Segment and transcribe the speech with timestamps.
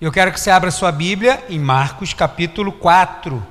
[0.00, 3.46] Eu quero que você abra sua Bíblia em Marcos capítulo 4,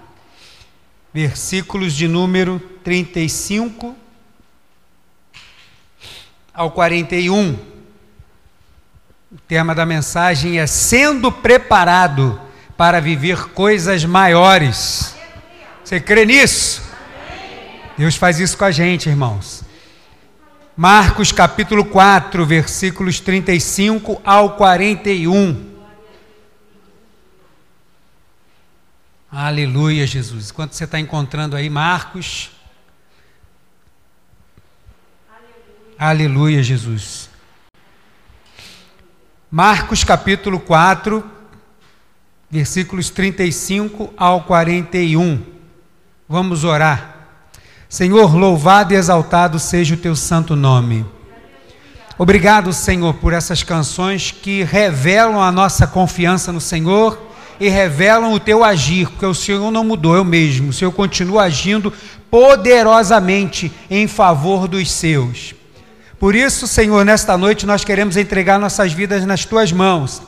[1.14, 3.96] versículos de número 35
[6.52, 7.54] ao 41.
[9.32, 12.42] O tema da mensagem é sendo preparado
[12.76, 15.14] para viver coisas maiores.
[15.84, 16.82] Você crê nisso?
[17.96, 19.64] Deus faz isso com a gente, irmãos.
[20.76, 25.69] Marcos capítulo 4, versículos 35 ao 41.
[29.32, 30.50] Aleluia, Jesus.
[30.50, 32.50] Enquanto você está encontrando aí, Marcos.
[35.30, 35.96] Aleluia.
[36.00, 37.30] Aleluia, Jesus.
[39.52, 41.24] Marcos capítulo 4,
[42.50, 45.44] versículos 35 ao 41.
[46.28, 47.28] Vamos orar.
[47.88, 51.06] Senhor, louvado e exaltado seja o teu santo nome.
[52.18, 57.29] Obrigado, Senhor, por essas canções que revelam a nossa confiança no Senhor
[57.60, 60.70] e revelam o teu agir, porque o Senhor não mudou, eu mesmo.
[60.70, 61.94] O Senhor continua agindo
[62.32, 65.54] poderosamente em favor dos seus.
[66.20, 70.22] Por isso, Senhor, nesta noite nós queremos entregar nossas vidas nas tuas mãos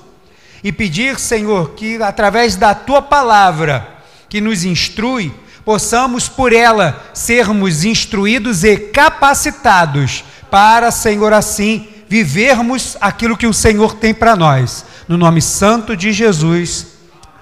[0.63, 3.87] e pedir, Senhor, que através da tua palavra
[4.29, 5.33] que nos instrui,
[5.65, 13.95] possamos por ela sermos instruídos e capacitados para, Senhor, assim vivermos aquilo que o Senhor
[13.95, 14.85] tem para nós.
[15.07, 16.90] No nome santo de Jesus.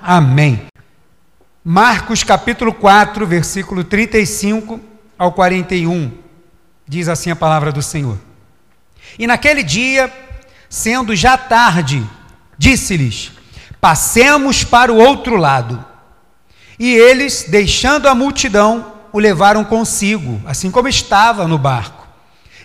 [0.01, 0.67] Amém.
[1.63, 4.79] Marcos capítulo 4, versículo 35
[5.17, 6.11] ao 41.
[6.87, 8.17] Diz assim a palavra do Senhor.
[9.17, 10.11] E naquele dia,
[10.69, 12.01] sendo já tarde,
[12.57, 13.33] disse-lhes:
[13.81, 15.83] Passemos para o outro lado.
[16.79, 22.07] E eles, deixando a multidão, o levaram consigo, assim como estava no barco.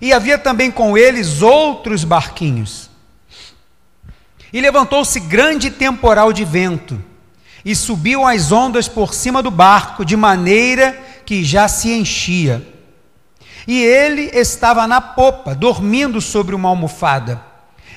[0.01, 2.89] E havia também com eles outros barquinhos.
[4.53, 7.03] E levantou-se grande temporal de vento
[7.65, 10.93] e subiam as ondas por cima do barco, de maneira
[11.25, 12.67] que já se enchia.
[13.67, 17.43] E ele estava na popa, dormindo sobre uma almofada.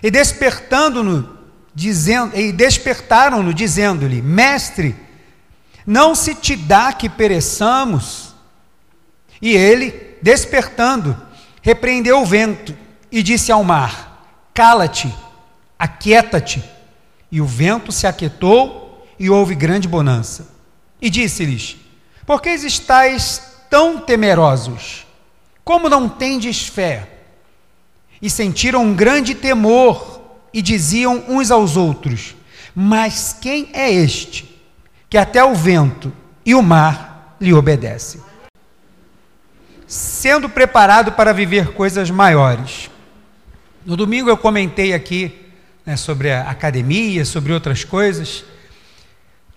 [0.01, 1.37] E despertando-no,
[1.75, 4.95] dizendo, e despertaram-no, dizendo-lhe: Mestre,
[5.85, 8.33] não se te dá que pereçamos?
[9.41, 11.15] E ele, despertando,
[11.61, 12.73] repreendeu o vento
[13.11, 15.13] e disse ao mar: Cala-te,
[15.77, 16.63] aquieta-te.
[17.29, 18.86] E o vento se aquietou
[19.19, 20.47] e houve grande bonança.
[21.01, 21.77] E disse-lhes:
[22.25, 25.05] Por que estáis tão temerosos?
[25.63, 27.09] Como não tendes fé?
[28.21, 30.21] E sentiram um grande temor
[30.53, 32.35] e diziam uns aos outros:
[32.73, 34.55] Mas quem é este
[35.09, 36.11] que até o vento
[36.45, 38.21] e o mar lhe obedecem?
[39.85, 42.89] Sendo preparado para viver coisas maiores.
[43.85, 45.33] No domingo eu comentei aqui
[45.85, 48.43] né, sobre a academia, sobre outras coisas.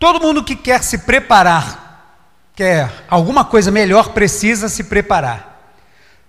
[0.01, 2.17] Todo mundo que quer se preparar,
[2.57, 5.61] quer alguma coisa melhor, precisa se preparar.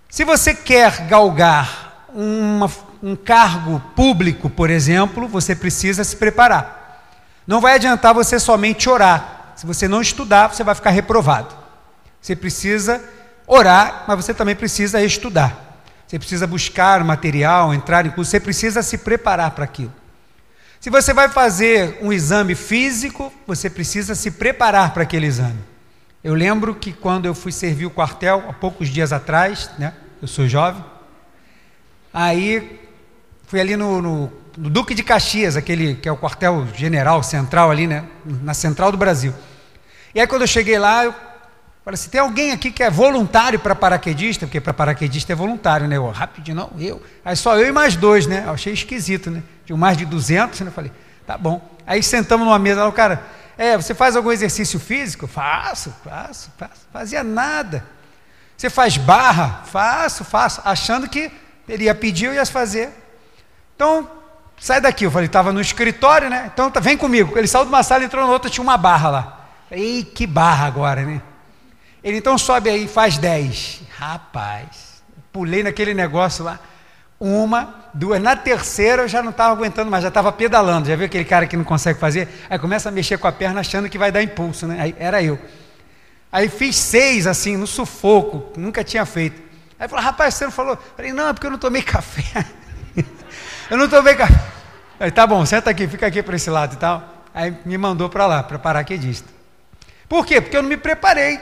[0.10, 2.70] Se você quer galgar uma,
[3.02, 7.08] um cargo público, por exemplo, você precisa se preparar.
[7.48, 9.54] Não vai adiantar você somente orar.
[9.56, 11.56] Se você não estudar, você vai ficar reprovado.
[12.20, 13.02] Você precisa
[13.48, 15.80] orar, mas você também precisa estudar.
[16.06, 20.01] Você precisa buscar material, entrar em curso, você precisa se preparar para aquilo.
[20.82, 25.60] Se você vai fazer um exame físico, você precisa se preparar para aquele exame.
[26.24, 29.94] Eu lembro que quando eu fui servir o quartel, há poucos dias atrás, né?
[30.20, 30.84] Eu sou jovem.
[32.12, 32.80] Aí
[33.46, 37.70] fui ali no, no, no Duque de Caxias, aquele que é o quartel general central
[37.70, 38.04] ali, né?
[38.26, 39.36] Na central do Brasil.
[40.16, 41.14] E aí quando eu cheguei lá, eu
[41.86, 44.48] falei assim, tem alguém aqui que é voluntário para paraquedista?
[44.48, 45.98] Porque para paraquedista é voluntário, né?
[45.98, 47.04] Eu, rapidinho, não, eu.
[47.24, 48.46] Aí só eu e mais dois, né?
[48.48, 49.44] Eu achei esquisito, né?
[49.72, 50.68] Tinha mais de 200, né?
[50.68, 50.92] eu falei,
[51.26, 51.62] tá bom.
[51.88, 53.24] Aí sentamos numa mesa, o cara,
[53.58, 55.28] é, você faz algum exercício físico?
[55.28, 56.88] Faço, faço, faço.
[56.92, 57.86] Fazia nada.
[58.58, 59.64] Você faz barra?
[59.66, 60.62] Faço, faço.
[60.66, 61.32] Achando que
[61.68, 62.90] ele ia pedir, eu ia fazer.
[63.76, 64.10] Então,
[64.60, 65.06] sai daqui.
[65.06, 66.52] Eu falei, estava no escritório, né?
[66.54, 67.38] Então, tá, vem comigo.
[67.38, 69.48] Ele saiu de uma sala, entrou na outra, tinha uma barra lá.
[69.72, 71.22] Ei, que barra agora, né?
[72.04, 73.82] Ele então sobe aí, faz 10.
[73.98, 75.02] Rapaz,
[75.32, 76.60] pulei naquele negócio lá
[77.22, 78.20] uma, duas.
[78.20, 80.88] Na terceira eu já não estava aguentando mais, já estava pedalando.
[80.88, 82.28] Já viu aquele cara que não consegue fazer?
[82.50, 84.78] Aí começa a mexer com a perna achando que vai dar impulso, né?
[84.80, 85.40] Aí era eu.
[86.32, 89.40] Aí fiz seis assim, no sufoco, nunca tinha feito.
[89.80, 90.74] Aí falou, rapaz, você não falou?
[90.74, 92.46] Eu falei, não, é porque eu não tomei café.
[93.70, 94.42] eu não tomei café.
[95.00, 97.26] Aí, tá bom, senta aqui, fica aqui para esse lado e tal.
[97.34, 99.28] Aí me mandou para lá, para paraquedista.
[100.10, 100.42] Por quê?
[100.42, 101.40] Porque eu não me preparei.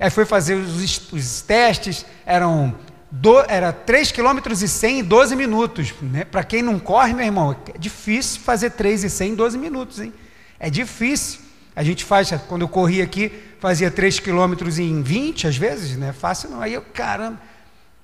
[0.00, 2.74] Aí foi fazer os, os testes, eram
[3.14, 5.92] do, era 3 km e 100 em 12 minutos.
[6.00, 6.24] Né?
[6.24, 10.00] Para quem não corre, meu irmão, é difícil fazer 3 e 100 em 12 minutos.
[10.00, 10.14] Hein?
[10.58, 11.40] É difícil.
[11.76, 13.30] A gente faz, quando eu corri aqui,
[13.60, 16.12] fazia 3 km em 20 às vezes, né?
[16.12, 16.62] Fácil não.
[16.62, 17.38] Aí eu, caramba,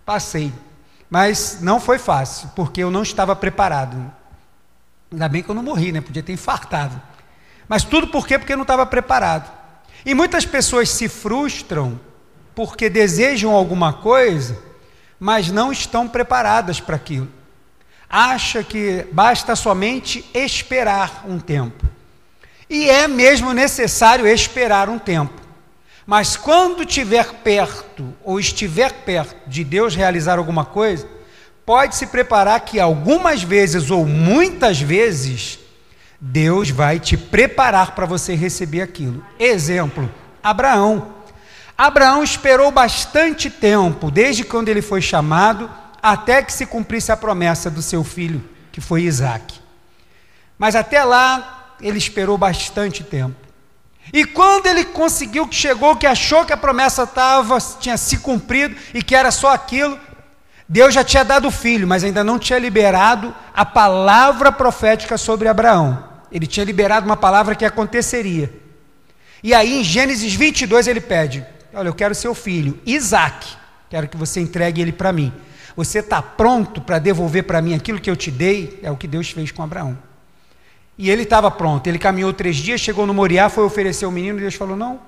[0.04, 0.52] passei.
[1.08, 4.12] Mas não foi fácil, porque eu não estava preparado.
[5.10, 6.02] Ainda bem que eu não morri, né?
[6.02, 7.00] Podia ter infartado.
[7.66, 8.38] Mas tudo por quê?
[8.38, 9.50] Porque eu não estava preparado.
[10.04, 11.98] E muitas pessoas se frustram
[12.54, 14.67] porque desejam alguma coisa,
[15.18, 17.28] mas não estão preparadas para aquilo.
[18.08, 21.86] Acha que basta somente esperar um tempo.
[22.70, 25.40] E é mesmo necessário esperar um tempo.
[26.06, 31.06] Mas quando estiver perto ou estiver perto de Deus realizar alguma coisa,
[31.66, 35.58] pode se preparar que algumas vezes ou muitas vezes
[36.18, 39.22] Deus vai te preparar para você receber aquilo.
[39.38, 40.10] Exemplo:
[40.42, 41.17] Abraão.
[41.78, 45.70] Abraão esperou bastante tempo, desde quando ele foi chamado,
[46.02, 48.42] até que se cumprisse a promessa do seu filho,
[48.72, 49.60] que foi Isaac.
[50.58, 53.36] Mas até lá, ele esperou bastante tempo.
[54.12, 58.74] E quando ele conseguiu que chegou, que achou que a promessa tava, tinha se cumprido
[58.92, 59.96] e que era só aquilo,
[60.68, 65.46] Deus já tinha dado o filho, mas ainda não tinha liberado a palavra profética sobre
[65.46, 66.02] Abraão.
[66.32, 68.52] Ele tinha liberado uma palavra que aconteceria.
[69.44, 73.46] E aí, em Gênesis 22, ele pede: Olha, eu quero seu filho, Isaac,
[73.90, 75.32] quero que você entregue ele para mim.
[75.76, 78.80] Você está pronto para devolver para mim aquilo que eu te dei?
[78.82, 79.96] É o que Deus fez com Abraão.
[80.98, 81.86] E ele estava pronto.
[81.86, 85.00] Ele caminhou três dias, chegou no Moriá, foi oferecer o menino, e Deus falou: Não.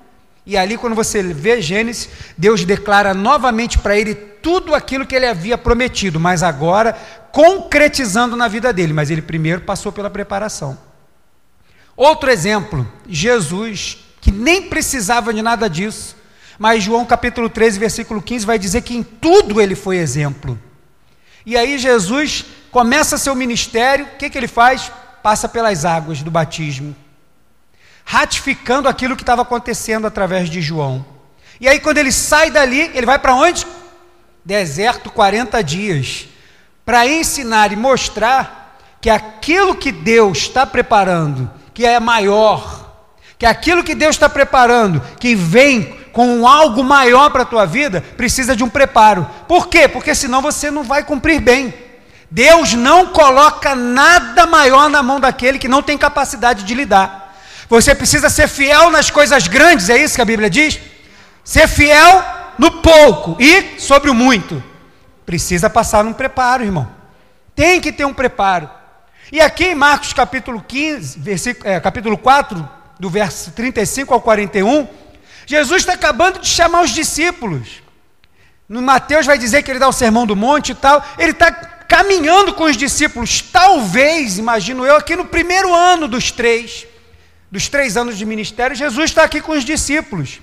[0.45, 5.27] E ali, quando você vê Gênesis, Deus declara novamente para ele tudo aquilo que ele
[5.27, 6.97] havia prometido, mas agora
[7.31, 8.93] concretizando na vida dele.
[8.93, 10.77] Mas ele primeiro passou pela preparação.
[11.97, 16.15] Outro exemplo, Jesus, que nem precisava de nada disso,
[16.61, 20.59] mas João capítulo 13, versículo 15 vai dizer que em tudo ele foi exemplo.
[21.43, 24.91] E aí Jesus começa seu ministério, o que, que ele faz?
[25.23, 26.95] Passa pelas águas do batismo,
[28.05, 31.03] ratificando aquilo que estava acontecendo através de João.
[31.59, 33.65] E aí quando ele sai dali, ele vai para onde?
[34.45, 36.27] Deserto 40 dias,
[36.85, 42.93] para ensinar e mostrar que aquilo que Deus está preparando que é maior,
[43.39, 48.01] que aquilo que Deus está preparando, que vem com algo maior para a tua vida,
[48.17, 49.27] precisa de um preparo.
[49.47, 49.87] Por quê?
[49.87, 51.73] Porque senão você não vai cumprir bem.
[52.29, 57.35] Deus não coloca nada maior na mão daquele que não tem capacidade de lidar.
[57.67, 60.79] Você precisa ser fiel nas coisas grandes, é isso que a Bíblia diz?
[61.43, 62.23] Ser fiel
[62.57, 64.63] no pouco e sobre o muito.
[65.25, 66.87] Precisa passar num preparo, irmão.
[67.55, 68.69] Tem que ter um preparo.
[69.31, 72.67] E aqui em Marcos capítulo 15, versículo, é, capítulo 4,
[72.99, 74.87] do verso 35 ao 41,
[75.45, 77.81] Jesus está acabando de chamar os discípulos.
[78.67, 81.03] No Mateus vai dizer que ele dá o sermão do monte e tal.
[81.17, 86.87] Ele está caminhando com os discípulos, talvez, imagino eu, aqui no primeiro ano dos três,
[87.51, 90.39] dos três anos de ministério, Jesus está aqui com os discípulos.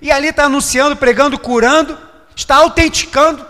[0.00, 1.98] E ali está anunciando, pregando, curando,
[2.34, 3.44] está autenticando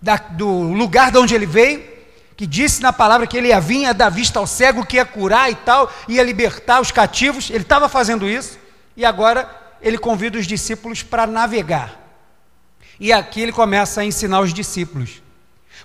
[0.00, 1.94] da, do lugar de onde ele veio
[2.36, 5.04] que disse na palavra que ele ia vir, ia dar vista ao cego, que ia
[5.04, 7.50] curar e tal, ia libertar os cativos.
[7.50, 8.58] Ele estava fazendo isso
[8.96, 9.48] e agora
[9.84, 12.00] ele convida os discípulos para navegar.
[12.98, 15.22] E aqui ele começa a ensinar os discípulos,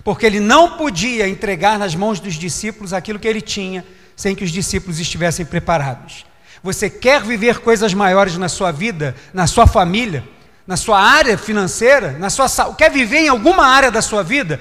[0.02, 3.84] porque ele não podia entregar nas mãos dos discípulos aquilo que ele tinha
[4.16, 6.24] sem que os discípulos estivessem preparados.
[6.62, 10.24] Você quer viver coisas maiores na sua vida, na sua família,
[10.66, 14.60] na sua área financeira, na sua quer viver em alguma área da sua vida?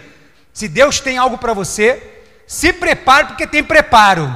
[0.53, 2.01] Se Deus tem algo para você,
[2.47, 4.35] se prepare porque tem preparo.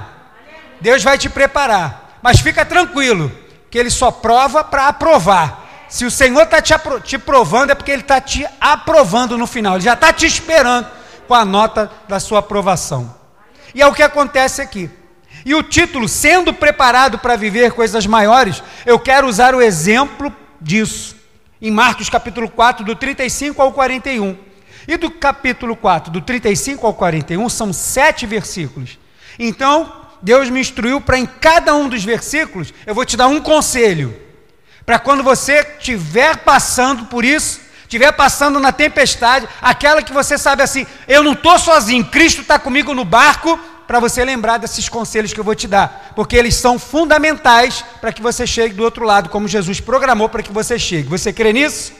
[0.80, 2.20] Deus vai te preparar.
[2.22, 3.32] Mas fica tranquilo,
[3.74, 5.88] que Ele só prova para aprovar.
[5.90, 9.74] Se o Senhor está te, te provando, é porque Ele está te aprovando no final.
[9.74, 10.88] Ele já está te esperando
[11.28, 13.16] com a nota da sua aprovação.
[13.74, 14.92] E é o que acontece aqui.
[15.44, 21.16] E o título, sendo preparado para viver coisas maiores, eu quero usar o exemplo disso.
[21.60, 24.38] Em Marcos capítulo 4, do 35 ao 41.
[24.88, 29.00] E do capítulo 4, do 35 ao 41, são sete versículos.
[29.40, 33.42] Então, Deus me instruiu para em cada um dos versículos, eu vou te dar um
[33.42, 34.18] conselho.
[34.86, 40.64] Para quando você estiver passando por isso, estiver passando na tempestade, aquela que você sabe
[40.64, 45.34] assim, eu não estou sozinho, Cristo está comigo no barco, para você lembrar desses conselhos
[45.34, 49.04] que eu vou te dar, porque eles são fundamentais para que você chegue do outro
[49.04, 51.10] lado, como Jesus programou para que você chegue.
[51.10, 51.92] Você crê nisso?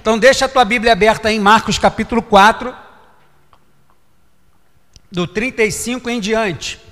[0.00, 2.74] Então deixa a tua Bíblia aberta em Marcos capítulo 4,
[5.10, 6.91] do 35 em diante.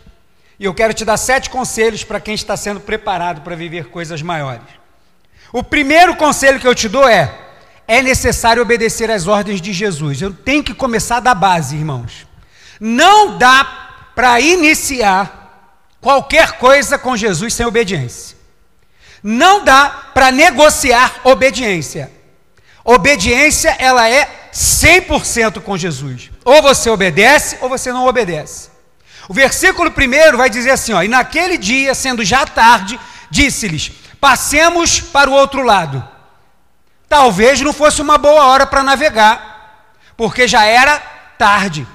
[0.60, 4.20] E eu quero te dar sete conselhos para quem está sendo preparado para viver coisas
[4.20, 4.68] maiores.
[5.50, 7.34] O primeiro conselho que eu te dou é:
[7.88, 10.20] é necessário obedecer às ordens de Jesus.
[10.20, 12.26] Eu tenho que começar da base, irmãos.
[12.78, 13.64] Não dá
[14.14, 18.36] para iniciar qualquer coisa com Jesus sem obediência.
[19.22, 22.12] Não dá para negociar obediência.
[22.84, 26.30] Obediência, ela é 100% com Jesus.
[26.44, 28.69] Ou você obedece ou você não obedece.
[29.30, 32.98] O versículo primeiro vai dizer assim: ó, e naquele dia, sendo já tarde,
[33.30, 36.02] disse-lhes: passemos para o outro lado.
[37.08, 40.98] Talvez não fosse uma boa hora para navegar, porque já era
[41.38, 41.86] tarde.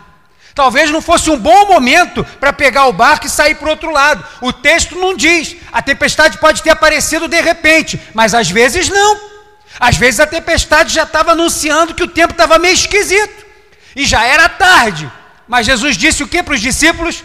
[0.53, 3.91] Talvez não fosse um bom momento para pegar o barco e sair para o outro
[3.91, 4.25] lado.
[4.39, 5.57] O texto não diz.
[5.73, 9.19] A tempestade pode ter aparecido de repente, mas às vezes não.
[9.77, 13.45] Às vezes a tempestade já estava anunciando que o tempo estava meio esquisito.
[13.93, 15.11] E já era tarde.
[15.47, 17.23] Mas Jesus disse o que para os discípulos?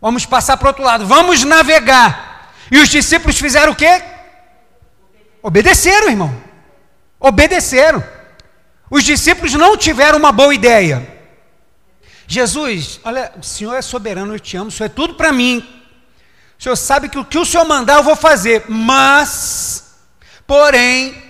[0.00, 2.52] Vamos passar para o outro lado, vamos navegar.
[2.70, 4.02] E os discípulos fizeram o quê?
[5.42, 6.42] Obedeceram, irmão.
[7.18, 8.04] Obedeceram.
[8.90, 11.16] Os discípulos não tiveram uma boa ideia.
[12.26, 15.66] Jesus, olha, o Senhor é soberano, eu te amo, o Senhor é tudo para mim.
[16.58, 19.94] O Senhor sabe que o que o Senhor mandar eu vou fazer, mas,
[20.46, 21.27] porém,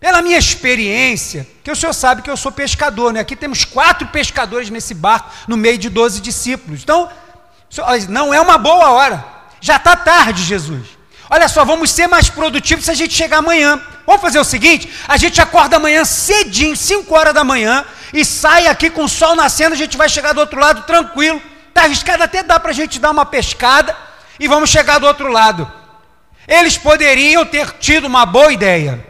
[0.00, 3.20] pela minha experiência, que o Senhor sabe que eu sou pescador, né?
[3.20, 6.80] Aqui temos quatro pescadores nesse barco, no meio de doze discípulos.
[6.82, 7.08] Então,
[8.08, 9.22] não é uma boa hora.
[9.60, 10.86] Já está tarde, Jesus.
[11.28, 13.78] Olha só, vamos ser mais produtivos se a gente chegar amanhã.
[14.06, 18.68] Vamos fazer o seguinte: a gente acorda amanhã cedinho, 5 horas da manhã, e sai
[18.68, 21.40] aqui com o sol nascendo, a gente vai chegar do outro lado tranquilo.
[21.68, 23.94] Está arriscado, até dá para a gente dar uma pescada
[24.40, 25.70] e vamos chegar do outro lado.
[26.48, 29.09] Eles poderiam ter tido uma boa ideia.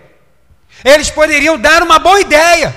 [0.84, 2.74] Eles poderiam dar uma boa ideia.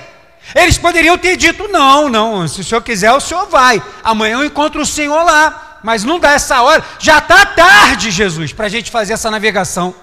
[0.54, 3.82] Eles poderiam ter dito: não, não, se o senhor quiser, o senhor vai.
[4.02, 8.54] Amanhã eu encontro o senhor lá mas não dá essa hora, já está tarde, Jesus,
[8.54, 9.94] para a gente fazer essa navegação.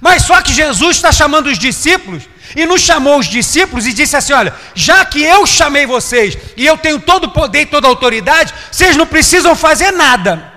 [0.00, 2.22] Mas só que Jesus está chamando os discípulos
[2.56, 6.64] e nos chamou os discípulos e disse assim: Olha, já que eu chamei vocês e
[6.64, 10.50] eu tenho todo o poder e toda a autoridade, vocês não precisam fazer nada.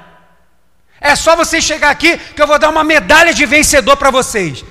[1.01, 4.63] É só vocês chegar aqui que eu vou dar uma medalha de vencedor para vocês.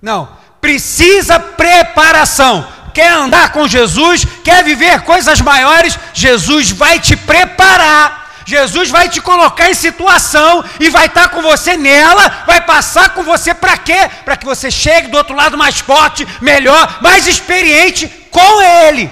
[0.00, 0.28] Não,
[0.64, 2.66] precisa preparação.
[2.94, 9.22] Quer andar com Jesus, quer viver coisas maiores, Jesus vai te preparar Jesus vai te
[9.22, 14.10] colocar em situação e vai estar com você nela, vai passar com você para quê?
[14.22, 19.10] Para que você chegue do outro lado mais forte, melhor, mais experiente com Ele.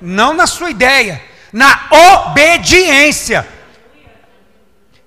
[0.00, 1.20] Não na sua ideia,
[1.52, 3.44] na obediência.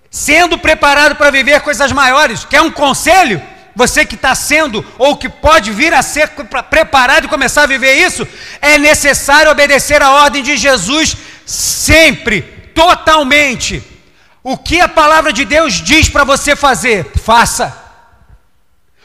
[0.10, 2.44] Sendo preparado para viver coisas maiores.
[2.44, 3.42] Quer um conselho?
[3.76, 6.30] Você que está sendo ou que pode vir a ser
[6.70, 8.28] preparado e começar a viver isso,
[8.62, 12.42] é necessário obedecer a ordem de Jesus sempre
[12.74, 13.84] totalmente.
[14.44, 17.78] O que a palavra de Deus diz para você fazer, faça.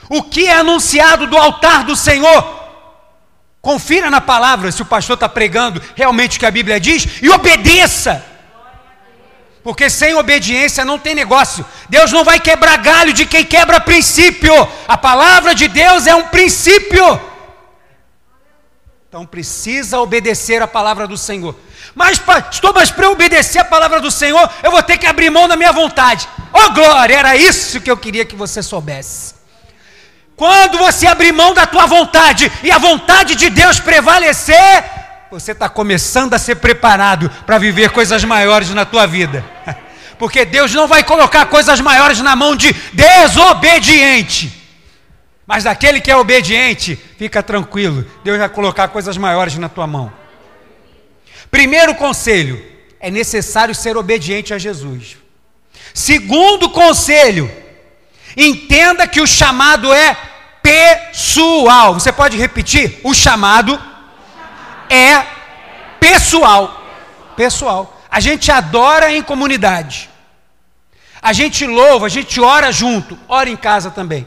[0.08, 2.56] O que é anunciado do altar do Senhor,
[3.60, 7.28] confira na palavra se o pastor está pregando realmente o que a Bíblia diz e
[7.28, 8.24] obedeça.
[9.66, 11.66] Porque sem obediência não tem negócio.
[11.88, 14.54] Deus não vai quebrar galho de quem quebra princípio.
[14.86, 17.20] A palavra de Deus é um princípio.
[19.08, 21.52] Então precisa obedecer a palavra do Senhor.
[21.96, 25.48] Mas, pastor, mas para obedecer a palavra do Senhor, eu vou ter que abrir mão
[25.48, 26.28] da minha vontade.
[26.52, 29.34] Oh glória, era isso que eu queria que você soubesse.
[30.36, 34.84] Quando você abrir mão da tua vontade e a vontade de Deus prevalecer,
[35.38, 39.44] você está começando a ser preparado para viver coisas maiores na tua vida.
[40.18, 44.50] Porque Deus não vai colocar coisas maiores na mão de desobediente.
[45.46, 50.10] Mas daquele que é obediente, fica tranquilo, Deus vai colocar coisas maiores na tua mão.
[51.50, 52.64] Primeiro conselho:
[52.98, 55.18] é necessário ser obediente a Jesus.
[55.92, 57.50] Segundo conselho:
[58.34, 60.16] entenda que o chamado é
[60.62, 61.92] pessoal.
[61.92, 63.00] Você pode repetir?
[63.04, 63.78] O chamado
[64.88, 65.24] é
[66.00, 66.82] pessoal.
[67.36, 68.00] Pessoal.
[68.10, 70.08] A gente adora em comunidade.
[71.20, 74.26] A gente louva, a gente ora junto, ora em casa também.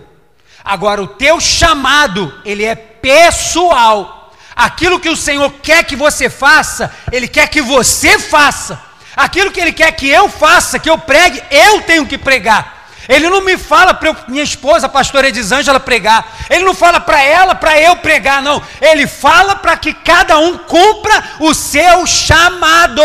[0.63, 4.19] Agora o teu chamado, ele é pessoal
[4.59, 8.81] aquilo que o Senhor quer que você faça, Ele quer que você faça.
[9.15, 12.78] Aquilo que Ele quer que eu faça, que eu pregue, eu tenho que pregar.
[13.09, 16.37] Ele não me fala para minha esposa, a pastora Edisângela, pregar.
[16.47, 18.61] Ele não fala para ela, para eu pregar, não.
[18.79, 23.01] Ele fala para que cada um cumpra o seu chamado.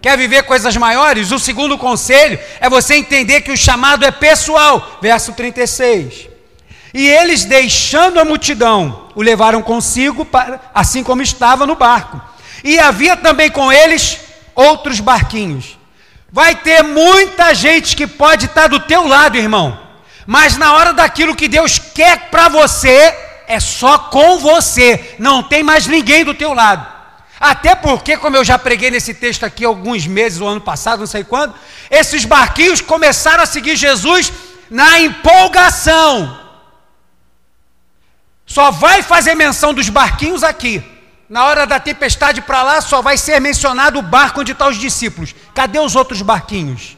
[0.00, 1.32] Quer viver coisas maiores?
[1.32, 4.98] O segundo conselho é você entender que o chamado é pessoal.
[5.02, 6.28] Verso 36.
[6.94, 12.22] E eles, deixando a multidão, o levaram consigo, para, assim como estava no barco.
[12.62, 14.20] E havia também com eles
[14.54, 15.76] outros barquinhos.
[16.30, 19.80] Vai ter muita gente que pode estar do teu lado, irmão.
[20.26, 23.14] Mas na hora daquilo que Deus quer para você,
[23.46, 26.94] é só com você, não tem mais ninguém do teu lado.
[27.38, 31.06] Até porque, como eu já preguei nesse texto aqui alguns meses, o ano passado, não
[31.06, 31.54] sei quando,
[31.90, 34.32] esses barquinhos começaram a seguir Jesus
[34.70, 36.40] na empolgação.
[38.46, 40.82] Só vai fazer menção dos barquinhos aqui.
[41.28, 44.78] Na hora da tempestade para lá, só vai ser mencionado o barco onde estão os
[44.78, 45.34] discípulos.
[45.54, 46.96] Cadê os outros barquinhos?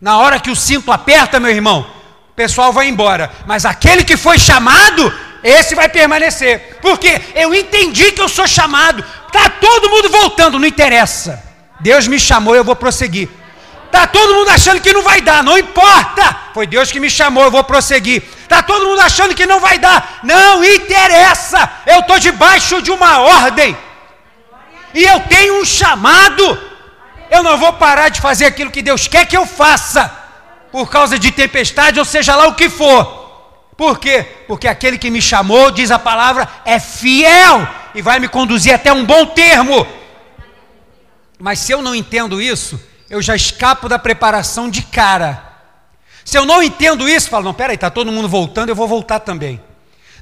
[0.00, 1.86] Na hora que o cinto aperta, meu irmão,
[2.30, 3.32] o pessoal vai embora.
[3.46, 6.78] Mas aquele que foi chamado, esse vai permanecer.
[6.82, 9.02] Porque eu entendi que eu sou chamado.
[9.26, 11.42] Está todo mundo voltando, não interessa.
[11.80, 13.30] Deus me chamou, eu vou prosseguir.
[13.86, 16.36] Está todo mundo achando que não vai dar, não importa.
[16.52, 18.24] Foi Deus que me chamou, eu vou prosseguir.
[18.42, 21.70] Está todo mundo achando que não vai dar, não interessa.
[21.86, 23.76] Eu estou debaixo de uma ordem.
[24.94, 26.58] E eu tenho um chamado.
[27.30, 30.10] Eu não vou parar de fazer aquilo que Deus quer que eu faça,
[30.70, 33.24] por causa de tempestade, ou seja lá o que for.
[33.76, 34.22] Por quê?
[34.46, 38.92] Porque aquele que me chamou, diz a palavra, é fiel e vai me conduzir até
[38.92, 39.86] um bom termo.
[41.38, 45.42] Mas se eu não entendo isso, eu já escapo da preparação de cara.
[46.24, 49.20] Se eu não entendo isso, falo, não, peraí, está todo mundo voltando, eu vou voltar
[49.20, 49.60] também.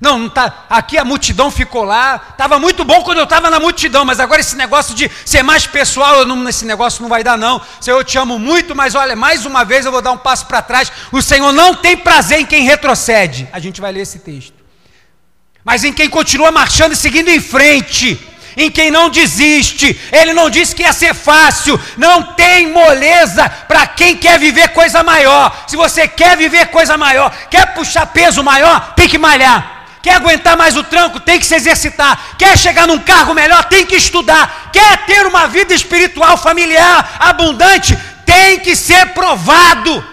[0.02, 3.60] Não, não tá, aqui a multidão ficou lá, estava muito bom quando eu estava na
[3.60, 7.38] multidão, mas agora esse negócio de ser mais pessoal, não, esse negócio não vai dar
[7.38, 7.62] não.
[7.80, 10.46] Senhor, eu te amo muito, mas olha, mais uma vez eu vou dar um passo
[10.46, 10.90] para trás.
[11.12, 13.48] O Senhor não tem prazer em quem retrocede.
[13.52, 14.54] A gente vai ler esse texto.
[15.64, 18.20] Mas em quem continua marchando e seguindo em frente
[18.56, 19.98] em quem não desiste.
[20.10, 21.80] Ele não disse que ia ser fácil.
[21.96, 25.64] Não tem moleza para quem quer viver coisa maior.
[25.68, 29.81] Se você quer viver coisa maior, quer puxar peso maior, tem que malhar.
[30.02, 32.36] Quer aguentar mais o tranco, tem que se exercitar.
[32.36, 34.70] Quer chegar num cargo melhor, tem que estudar.
[34.72, 40.04] Quer ter uma vida espiritual familiar abundante, tem que ser provado.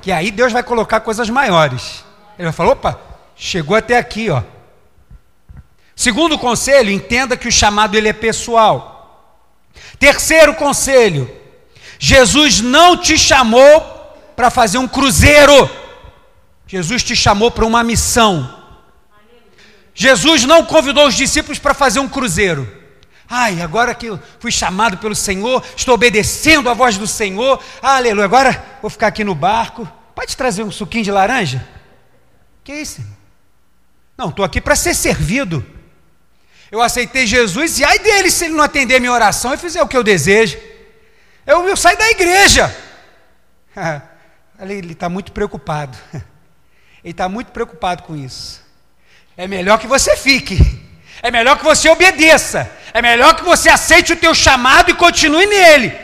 [0.00, 2.04] Que aí Deus vai colocar coisas maiores.
[2.38, 3.00] Ele vai falar: opa,
[3.34, 4.42] chegou até aqui, ó.
[5.96, 9.36] Segundo conselho, entenda que o chamado ele é pessoal.
[9.98, 11.30] Terceiro conselho,
[11.98, 13.80] Jesus não te chamou
[14.34, 15.68] para fazer um cruzeiro.
[16.70, 18.48] Jesus te chamou para uma missão.
[19.92, 22.78] Jesus não convidou os discípulos para fazer um cruzeiro.
[23.28, 28.24] Ai, agora que eu fui chamado pelo Senhor, estou obedecendo a voz do Senhor, aleluia.
[28.24, 29.86] Agora vou ficar aqui no barco.
[30.14, 31.66] Pode trazer um suquinho de laranja?
[32.62, 33.04] Que isso?
[34.16, 35.66] Não, estou aqui para ser servido.
[36.70, 39.88] Eu aceitei Jesus e ai dele se ele não atender minha oração e fizer o
[39.88, 40.56] que eu desejo.
[41.44, 42.72] Eu, eu saio da igreja.
[44.60, 45.98] ele está muito preocupado.
[47.02, 48.60] Ele está muito preocupado com isso.
[49.36, 50.58] É melhor que você fique.
[51.22, 52.70] É melhor que você obedeça.
[52.92, 55.96] É melhor que você aceite o teu chamado e continue nele.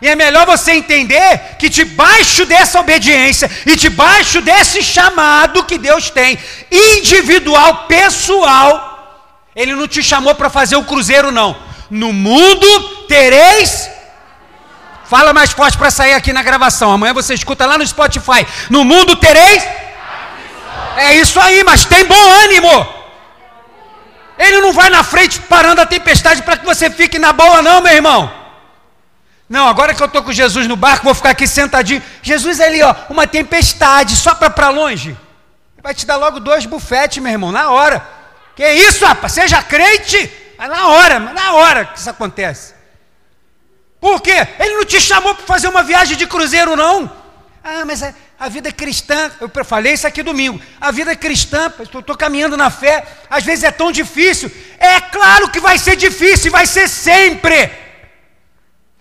[0.00, 6.10] E é melhor você entender que debaixo dessa obediência e debaixo desse chamado que Deus
[6.10, 6.38] tem,
[6.70, 11.56] individual, pessoal, ele não te chamou para fazer o cruzeiro, não.
[11.90, 13.95] No mundo tereis.
[15.08, 16.90] Fala mais forte para sair aqui na gravação.
[16.92, 18.46] Amanhã você escuta lá no Spotify.
[18.68, 19.62] No mundo tereis.
[20.96, 22.94] É isso aí, mas tem bom ânimo.
[24.38, 27.80] Ele não vai na frente parando a tempestade para que você fique na boa, não,
[27.80, 28.32] meu irmão.
[29.48, 32.02] Não, agora que eu estou com Jesus no barco, vou ficar aqui sentadinho.
[32.20, 35.16] Jesus ali, ó, uma tempestade, só para longe.
[35.82, 38.04] Vai te dar logo dois bufetes, meu irmão, na hora.
[38.56, 39.32] Que isso, rapaz?
[39.32, 40.30] Seja crente.
[40.58, 42.74] É na hora, na hora que isso acontece.
[44.06, 44.46] Por quê?
[44.60, 47.10] Ele não te chamou para fazer uma viagem de cruzeiro, não.
[47.64, 50.62] Ah, mas a, a vida cristã, eu falei isso aqui domingo.
[50.80, 54.48] A vida cristã, estou caminhando na fé, às vezes é tão difícil.
[54.78, 57.68] É claro que vai ser difícil, vai ser sempre.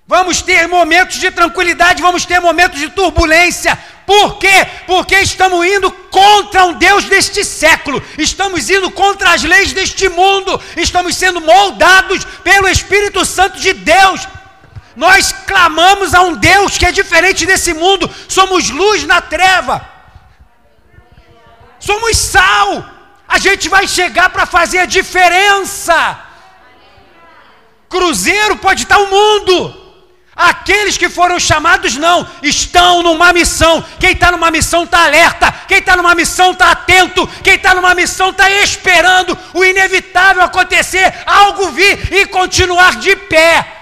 [0.08, 4.68] Vamos ter momentos de tranquilidade, vamos ter momentos de turbulência, por quê?
[4.88, 10.60] Porque estamos indo contra um Deus deste século, estamos indo contra as leis deste mundo,
[10.78, 14.28] estamos sendo moldados pelo Espírito Santo de Deus.
[14.96, 19.86] Nós clamamos a um Deus que é diferente desse mundo, somos luz na treva,
[21.80, 22.86] somos sal,
[23.28, 26.20] a gente vai chegar para fazer a diferença.
[27.90, 29.86] Cruzeiro pode estar o mundo,
[30.36, 33.84] Aqueles que foram chamados não, estão numa missão.
[33.98, 37.96] Quem está numa missão está alerta, quem está numa missão está atento, quem está numa
[37.96, 43.75] missão está esperando o inevitável acontecer, algo vir e continuar de pé.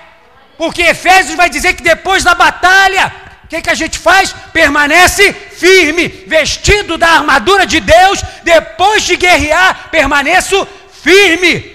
[0.58, 3.12] Porque Efésios vai dizer que depois da batalha,
[3.44, 4.34] o que, que a gente faz?
[4.54, 11.74] Permanece firme, vestido da armadura de Deus, depois de guerrear, permaneço firme.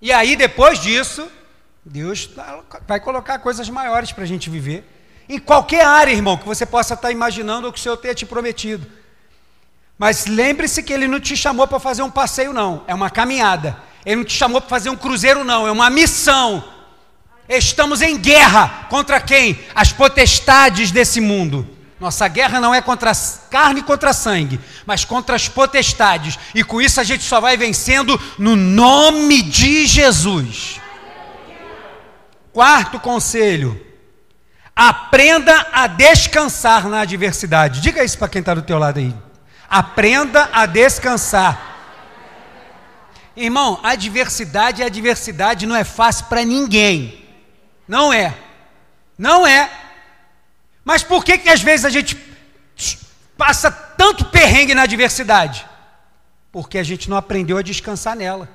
[0.00, 1.26] E aí, depois disso,
[1.84, 2.28] Deus
[2.86, 4.84] vai colocar coisas maiores para a gente viver.
[5.28, 8.26] Em qualquer área, irmão, que você possa estar imaginando ou que o Senhor tenha te
[8.26, 8.86] prometido.
[9.98, 12.84] Mas lembre-se que Ele não te chamou para fazer um passeio, não.
[12.86, 13.78] É uma caminhada.
[14.04, 15.66] Ele não te chamou para fazer um cruzeiro, não.
[15.66, 16.64] É uma missão.
[17.48, 19.58] Estamos em guerra contra quem?
[19.74, 21.68] As potestades desse mundo.
[22.00, 23.12] Nossa guerra não é contra
[23.50, 26.38] carne e contra sangue, mas contra as potestades.
[26.54, 30.80] E com isso a gente só vai vencendo no nome de Jesus.
[32.52, 33.80] Quarto conselho:
[34.74, 37.80] aprenda a descansar na adversidade.
[37.80, 39.14] Diga isso para quem está do teu lado aí.
[39.68, 41.73] Aprenda a descansar.
[43.36, 47.26] Irmão, adversidade é adversidade, não é fácil para ninguém.
[47.86, 48.36] Não é.
[49.18, 49.70] Não é.
[50.84, 52.18] Mas por que que às vezes a gente
[53.36, 55.66] passa tanto perrengue na adversidade?
[56.52, 58.48] Porque a gente não aprendeu a descansar nela.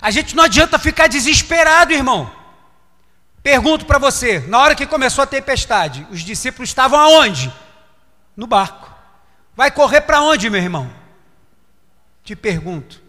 [0.00, 2.30] A gente não adianta ficar desesperado, irmão.
[3.42, 7.52] Pergunto para você, na hora que começou a tempestade, os discípulos estavam aonde?
[8.36, 8.90] No barco.
[9.56, 10.90] Vai correr para onde, meu irmão?
[12.22, 13.03] Te pergunto.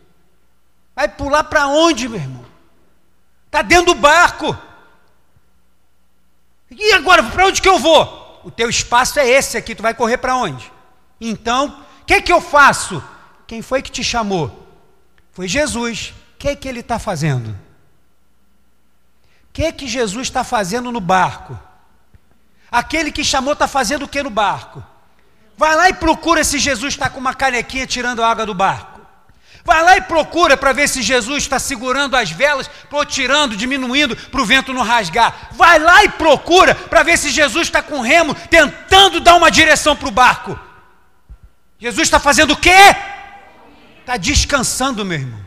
[0.95, 2.45] Vai pular para onde, meu irmão?
[3.47, 4.57] Está dentro do barco.
[6.71, 8.41] E agora, para onde que eu vou?
[8.43, 10.71] O teu espaço é esse aqui, tu vai correr para onde?
[11.19, 13.03] Então, o que que eu faço?
[13.47, 14.67] Quem foi que te chamou?
[15.31, 16.13] Foi Jesus.
[16.35, 17.49] O que que ele está fazendo?
[17.49, 17.55] O
[19.53, 21.57] que que Jesus está fazendo no barco?
[22.71, 24.83] Aquele que chamou está fazendo o que no barco?
[25.57, 28.94] Vai lá e procura se Jesus está com uma canequinha tirando a água do barco.
[29.65, 34.15] Vai lá e procura para ver se Jesus está segurando as velas, ou tirando, diminuindo,
[34.15, 35.49] para o vento não rasgar.
[35.53, 39.95] Vai lá e procura para ver se Jesus está com remo, tentando dar uma direção
[39.95, 40.57] para o barco.
[41.79, 42.95] Jesus está fazendo o quê?
[44.01, 45.44] Está descansando, meu irmão.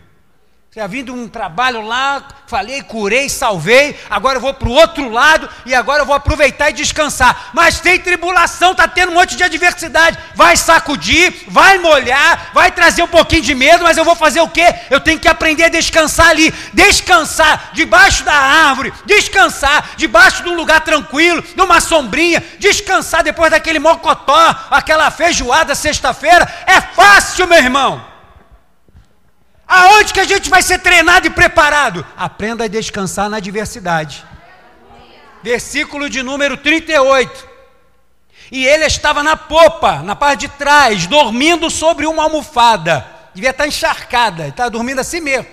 [0.77, 5.49] Já vindo um trabalho lá, falei, curei, salvei, agora eu vou para o outro lado
[5.65, 7.53] e agora eu vou aproveitar e descansar.
[7.55, 10.19] Mas tem tribulação, está tendo um monte de adversidade.
[10.35, 14.49] Vai sacudir, vai molhar, vai trazer um pouquinho de medo, mas eu vou fazer o
[14.49, 14.75] quê?
[14.91, 16.53] Eu tenho que aprender a descansar ali.
[16.75, 23.79] Descansar debaixo da árvore, descansar debaixo de um lugar tranquilo, numa sombrinha, descansar depois daquele
[23.79, 26.47] mocotó, aquela feijoada sexta-feira.
[26.67, 28.18] É fácil, meu irmão.
[29.69, 32.05] Aonde que a gente vai ser treinado e preparado?
[32.17, 34.25] Aprenda a descansar na adversidade.
[35.43, 37.47] Versículo de número 38.
[38.51, 43.07] E ele estava na popa, na parte de trás, dormindo sobre uma almofada.
[43.35, 45.47] Devia estar encharcada, estava dormindo assim mesmo.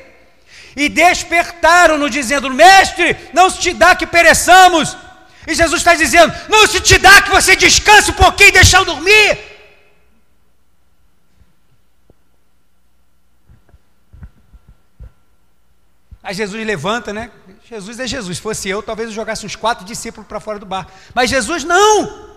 [0.78, 4.96] E despertaram-no, dizendo: Mestre, não se te dá que pereçamos.
[5.46, 8.80] E Jesus está dizendo: Não se te dá que você descanse um pouquinho e deixar
[8.80, 9.55] eu dormir.
[16.26, 17.30] Aí Jesus levanta, né?
[17.70, 18.38] Jesus é Jesus.
[18.38, 20.92] Se fosse eu, talvez eu jogasse uns quatro discípulos para fora do barco.
[21.14, 22.36] Mas Jesus não!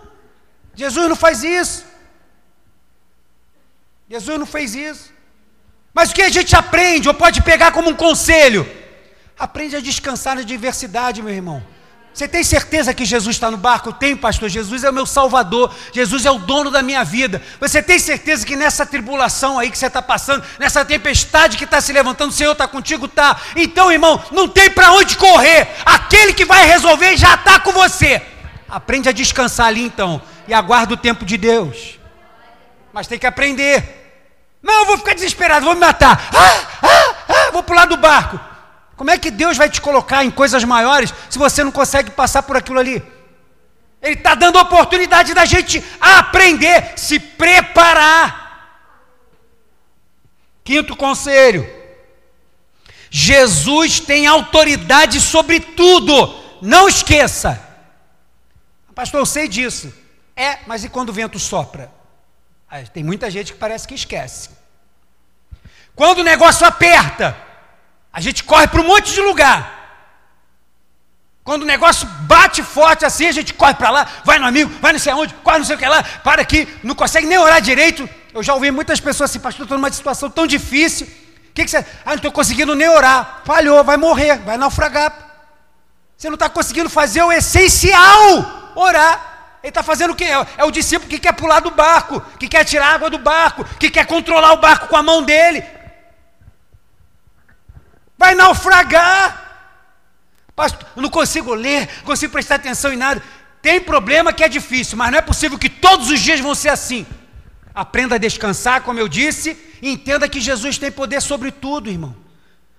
[0.75, 1.83] Jesus não faz isso.
[4.07, 5.11] Jesus não fez isso.
[5.91, 8.63] Mas o que a gente aprende, ou pode pegar como um conselho?
[9.37, 11.65] Aprende a descansar na diversidade, meu irmão.
[12.13, 13.93] Você tem certeza que Jesus está no barco?
[13.93, 14.49] Tenho, pastor.
[14.49, 15.73] Jesus é o meu salvador.
[15.93, 17.41] Jesus é o dono da minha vida.
[17.59, 21.79] Você tem certeza que nessa tribulação aí que você está passando, nessa tempestade que está
[21.79, 23.07] se levantando, o Senhor está contigo?
[23.07, 23.39] Tá.
[23.55, 25.69] Então, irmão, não tem para onde correr.
[25.85, 28.21] Aquele que vai resolver já está com você.
[28.67, 30.21] Aprende a descansar ali então.
[30.47, 31.99] E aguarda o tempo de Deus.
[32.91, 33.97] Mas tem que aprender.
[34.61, 36.29] Não, eu vou ficar desesperado, vou me matar.
[36.33, 38.48] Ah, ah, ah, vou pular do barco.
[38.99, 42.43] Como é que Deus vai te colocar em coisas maiores se você não consegue passar
[42.43, 43.01] por aquilo ali?
[44.01, 48.91] Ele está dando oportunidade da gente aprender, se preparar.
[50.65, 51.65] Quinto conselho:
[53.09, 57.57] Jesus tem autoridade sobre tudo, não esqueça.
[58.93, 59.93] Pastor, eu sei disso.
[60.35, 61.89] É, mas e quando o vento sopra?
[62.93, 64.49] Tem muita gente que parece que esquece.
[65.95, 67.47] Quando o negócio aperta,
[68.11, 69.77] a gente corre para um monte de lugar.
[71.43, 74.91] Quando o negócio bate forte assim, a gente corre para lá, vai no amigo, vai
[74.91, 77.61] não sei aonde, corre não sei o que lá, para aqui, não consegue nem orar
[77.61, 78.07] direito.
[78.33, 81.07] Eu já ouvi muitas pessoas assim, pastor, estou numa situação tão difícil.
[81.07, 81.77] O que, que você.
[82.05, 83.41] Ah, não estou conseguindo nem orar.
[83.43, 85.11] Falhou, vai morrer, vai naufragar.
[86.15, 89.57] Você não está conseguindo fazer o essencial, orar.
[89.63, 90.27] Ele está fazendo o quê?
[90.57, 93.89] É o discípulo que quer pular do barco, que quer tirar água do barco, que
[93.89, 95.63] quer controlar o barco com a mão dele
[98.19, 99.47] vai naufragar.
[100.53, 103.23] Pastor, eu não consigo ler, não consigo prestar atenção em nada.
[103.61, 106.67] Tem problema que é difícil, mas não é possível que todos os dias vão ser
[106.67, 107.07] assim.
[107.73, 112.13] Aprenda a descansar, como eu disse, e entenda que Jesus tem poder sobre tudo, irmão.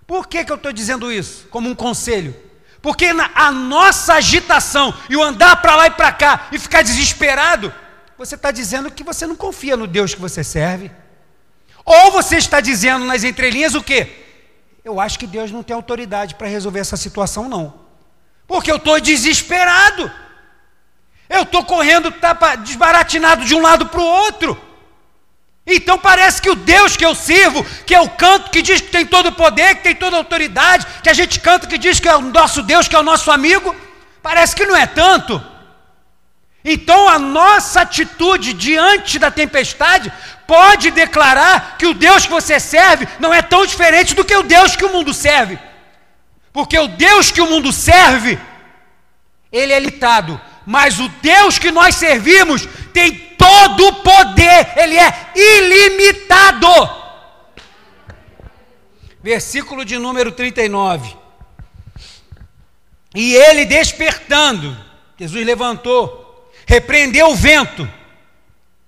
[0.06, 1.48] Por que, que eu estou dizendo isso?
[1.48, 2.36] Como um conselho.
[2.82, 7.72] Porque a nossa agitação e o andar para lá e para cá e ficar desesperado,
[8.18, 10.90] você está dizendo que você não confia no Deus que você serve.
[11.84, 14.19] Ou você está dizendo nas entrelinhas o quê?
[14.84, 17.74] Eu acho que Deus não tem autoridade para resolver essa situação, não.
[18.46, 20.10] Porque eu estou desesperado.
[21.28, 24.60] Eu estou correndo tapa, desbaratinado de um lado para o outro.
[25.66, 29.06] Então parece que o Deus que eu sirvo, que eu canto, que diz que tem
[29.06, 32.08] todo o poder, que tem toda a autoridade, que a gente canta, que diz que
[32.08, 33.76] é o nosso Deus, que é o nosso amigo,
[34.22, 35.40] parece que não é tanto.
[36.64, 40.12] Então a nossa atitude diante da tempestade
[40.46, 44.42] pode declarar que o Deus que você serve não é tão diferente do que o
[44.42, 45.58] Deus que o mundo serve.
[46.52, 48.38] Porque o Deus que o mundo serve,
[49.52, 55.30] ele é limitado, mas o Deus que nós servimos tem todo o poder, ele é
[55.34, 56.68] ilimitado.
[59.22, 61.16] Versículo de número 39.
[63.14, 64.76] E ele despertando,
[65.18, 66.19] Jesus levantou,
[66.70, 67.90] repreendeu o vento,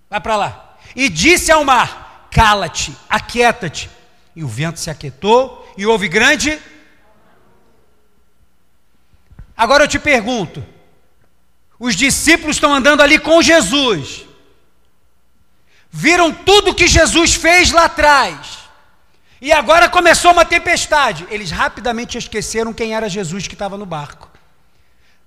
[0.09, 3.91] vai para lá, e disse ao mar: Cala-te, aquieta-te.
[4.37, 6.61] E o vento se aquietou, e houve grande.
[9.57, 10.65] Agora eu te pergunto:
[11.77, 14.27] os discípulos estão andando ali com Jesus,
[15.91, 18.61] viram tudo que Jesus fez lá atrás,
[19.41, 21.27] e agora começou uma tempestade.
[21.29, 24.32] Eles rapidamente esqueceram quem era Jesus que estava no barco.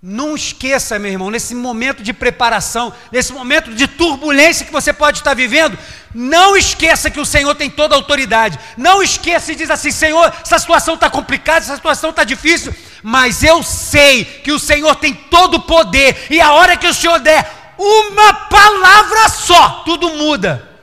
[0.08, 5.18] Não esqueça, meu irmão, nesse momento de preparação, nesse momento de turbulência que você pode
[5.18, 5.76] estar vivendo,
[6.14, 8.60] não esqueça que o Senhor tem toda a autoridade.
[8.78, 13.42] Não esqueça e diz assim: Senhor, essa situação está complicada, essa situação está difícil, mas
[13.42, 17.20] eu sei que o Senhor tem todo o poder, e a hora que o Senhor
[17.20, 20.75] der uma palavra só, tudo muda.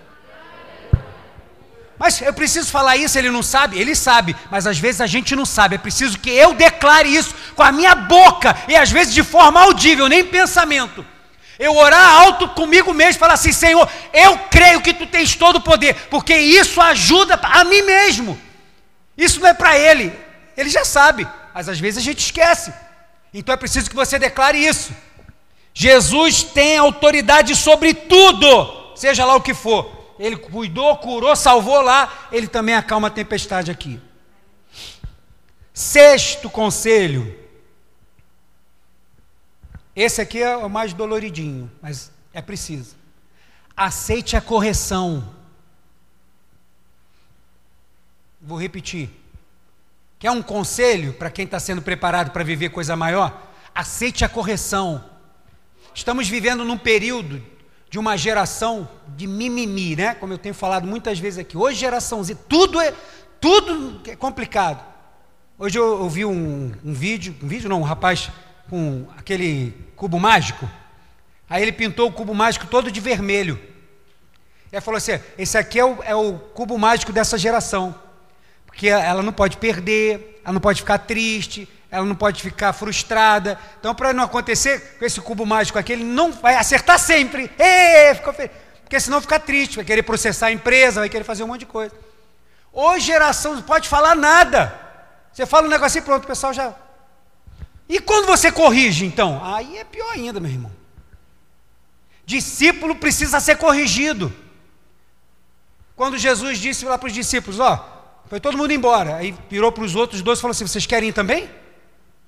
[2.03, 3.79] Mas eu preciso falar isso, ele não sabe?
[3.79, 5.77] Ele sabe, mas às vezes a gente não sabe.
[5.77, 9.61] É preciso que eu declare isso com a minha boca, e às vezes de forma
[9.61, 11.07] audível, nem pensamento.
[11.59, 15.61] Eu orar alto comigo mesmo, falar assim: Senhor, eu creio que tu tens todo o
[15.61, 18.37] poder, porque isso ajuda a mim mesmo.
[19.17, 20.13] Isso não é para ele,
[20.57, 22.73] ele já sabe mas às vezes a gente esquece.
[23.33, 24.93] Então é preciso que você declare isso.
[25.75, 30.02] Jesus tem autoridade sobre tudo, seja lá o que for.
[30.23, 34.01] Ele cuidou, curou, salvou lá, ele também acalma a tempestade aqui.
[35.75, 37.37] Sexto conselho.
[39.97, 42.95] Esse aqui é o mais doloridinho, mas é preciso.
[43.77, 45.29] Aceite a correção.
[48.41, 49.11] Vou repetir.
[50.21, 53.51] Quer um conselho para quem está sendo preparado para viver coisa maior?
[53.75, 55.05] Aceite a correção.
[55.93, 57.45] Estamos vivendo num período
[57.93, 60.15] de uma geração de mimimi, né?
[60.15, 61.59] Como eu tenho falado muitas vezes aqui.
[61.59, 62.95] Hoje geração Z, tudo é
[63.39, 64.83] tudo é complicado.
[65.59, 68.31] Hoje eu ouvi um, um vídeo, um vídeo não, um rapaz
[68.71, 70.67] com aquele cubo mágico.
[71.51, 73.61] Aí ele pintou o cubo mágico todo de vermelho.
[74.73, 77.95] Ele falou assim: esse aqui é o, é o cubo mágico dessa geração.
[78.65, 83.59] Porque ela não pode perder, ela não pode ficar triste, ela não pode ficar frustrada.
[83.79, 87.51] Então, para não acontecer com esse cubo mágico aqui, ele não vai acertar sempre.
[88.17, 88.51] Ficou fe...
[88.83, 91.67] Porque senão fica triste, vai querer processar a empresa, vai querer fazer um monte de
[91.67, 91.95] coisa.
[92.73, 94.75] Hoje, geração não pode falar nada.
[95.35, 96.75] Você fala um negócio e pronto, o pessoal já.
[97.87, 99.45] E quando você corrige, então?
[99.45, 100.73] Aí é pior ainda, meu irmão.
[102.25, 104.33] Discípulo precisa ser corrigido.
[105.95, 109.17] Quando Jesus disse lá para os discípulos: Ó, foi todo mundo embora.
[109.17, 111.62] Aí virou para os outros dois e falou assim: Vocês querem ir também?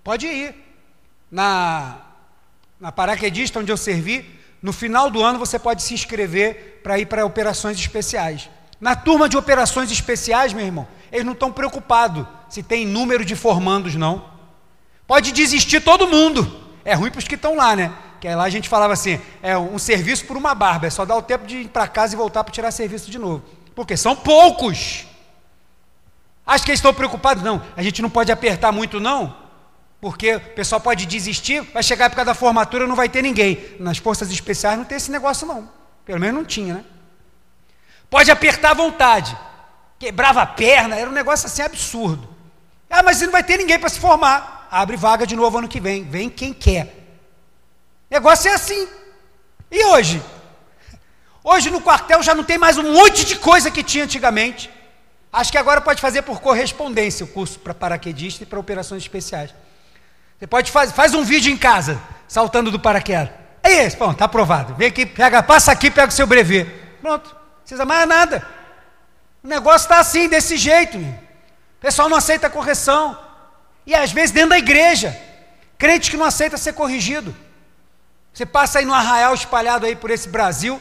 [0.04, 0.54] Pode ir.
[1.30, 1.96] Na,
[2.78, 7.06] na paraquedista onde eu servi, no final do ano você pode se inscrever para ir
[7.06, 8.48] para operações especiais.
[8.80, 13.34] Na turma de operações especiais, meu irmão, eles não estão preocupados se tem número de
[13.34, 14.30] formandos, não.
[15.06, 16.60] Pode desistir todo mundo.
[16.84, 17.92] É ruim para os que estão lá, né?
[18.20, 21.16] Que lá a gente falava assim: é um serviço por uma barba, é só dar
[21.16, 23.42] o tempo de ir para casa e voltar para tirar serviço de novo.
[23.74, 25.06] Porque são poucos.
[26.46, 27.42] Acho que eles estão preocupados?
[27.42, 29.34] Não, a gente não pode apertar muito, não,
[30.04, 33.74] porque o pessoal pode desistir, vai chegar a época da formatura não vai ter ninguém.
[33.80, 35.66] Nas forças especiais não tem esse negócio, não.
[36.04, 36.84] Pelo menos não tinha, né?
[38.10, 39.34] Pode apertar à vontade.
[39.98, 42.28] Quebrava a perna, era um negócio assim absurdo.
[42.90, 44.68] Ah, mas não vai ter ninguém para se formar.
[44.70, 46.04] Abre vaga de novo ano que vem.
[46.04, 46.94] Vem quem quer.
[48.10, 48.86] Negócio é assim.
[49.70, 50.22] E hoje?
[51.42, 54.70] Hoje no quartel já não tem mais um monte de coisa que tinha antigamente.
[55.32, 59.63] Acho que agora pode fazer por correspondência o curso para paraquedista e para operações especiais.
[60.44, 63.30] Você pode fazer, faz um vídeo em casa, saltando do paraquedas.
[63.62, 64.74] É isso, pronto, está aprovado.
[64.74, 66.66] Vem aqui, pega, passa aqui, pega o seu brevet.
[67.00, 68.46] Pronto, não precisa mais nada.
[69.42, 70.98] O negócio está assim, desse jeito.
[70.98, 73.18] O pessoal não aceita correção.
[73.86, 75.18] E às vezes dentro da igreja.
[75.78, 77.34] Crente que não aceita ser corrigido.
[78.30, 80.74] Você passa aí no arraial espalhado aí por esse Brasil,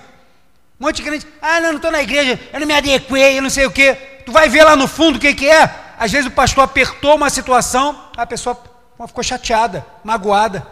[0.77, 3.41] um monte de crente, ah, não, não estou na igreja, eu não me adequei, eu
[3.41, 3.95] não sei o quê.
[4.25, 5.73] Tu vai ver lá no fundo o que, que é.
[5.97, 8.72] Às vezes o pastor apertou uma situação, a pessoa
[9.07, 10.65] ficou chateada, magoada.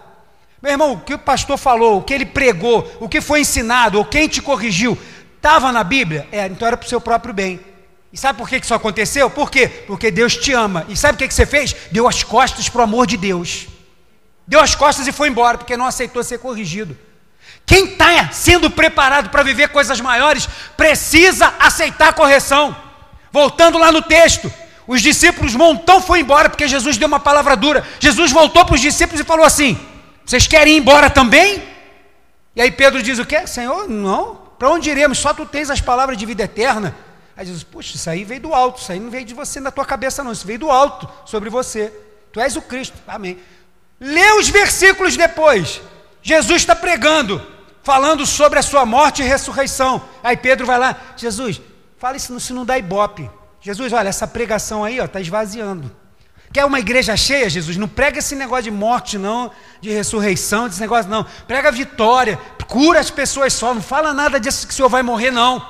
[0.62, 3.98] Meu irmão, o que o pastor falou, o que ele pregou, o que foi ensinado,
[3.98, 4.98] ou quem te corrigiu,
[5.36, 6.28] estava na Bíblia?
[6.32, 7.60] É, então era para o seu próprio bem.
[8.14, 9.30] E sabe por que isso aconteceu?
[9.30, 9.68] Por quê?
[9.88, 10.86] Porque Deus te ama.
[10.90, 11.76] E sabe o que, você fez?
[11.92, 13.68] Deu as costas para o amor de Deus.
[14.46, 16.98] Deu as costas e foi embora, porque não aceitou ser corrigido.
[17.66, 22.76] Quem está sendo preparado para viver coisas maiores precisa aceitar correção.
[23.32, 24.52] Voltando lá no texto,
[24.92, 27.88] os discípulos montão foi embora porque Jesus deu uma palavra dura.
[27.98, 29.80] Jesus voltou para os discípulos e falou assim:
[30.26, 31.64] Vocês querem ir embora também?
[32.54, 33.48] E aí Pedro diz o quê?
[33.48, 34.36] Senhor, não.
[34.60, 35.18] Para onde iremos?
[35.18, 36.94] Só tu tens as palavras de vida eterna.
[37.38, 39.72] Aí Jesus, puxa, isso aí veio do alto, isso aí não veio de você na
[39.72, 41.88] tua cabeça, não, isso veio do alto sobre você.
[42.34, 42.98] Tu és o Cristo.
[43.08, 43.40] Amém.
[43.98, 45.82] Lê os versículos depois.
[46.22, 47.42] Jesus está pregando,
[47.82, 50.02] falando sobre a sua morte e ressurreição.
[50.22, 51.62] Aí Pedro vai lá, Jesus,
[51.98, 53.30] fala isso se não dá ibope.
[53.62, 55.96] Jesus, olha, essa pregação aí está esvaziando.
[56.52, 57.78] Quer uma igreja cheia, Jesus?
[57.78, 61.26] Não prega esse negócio de morte, não, de ressurreição, desse negócio, não.
[61.48, 65.32] Prega vitória, cura as pessoas só, não fala nada disso que o Senhor vai morrer,
[65.32, 65.66] não.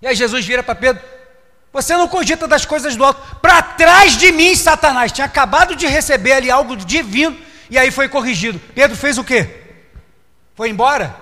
[0.00, 1.02] E aí Jesus vira para Pedro:
[1.72, 3.36] Você não cogita das coisas do alto.
[3.36, 5.12] Para trás de mim, Satanás.
[5.12, 7.36] Tinha acabado de receber ali algo divino,
[7.68, 8.58] e aí foi corrigido.
[8.74, 9.64] Pedro fez o quê?
[10.54, 11.14] Foi embora?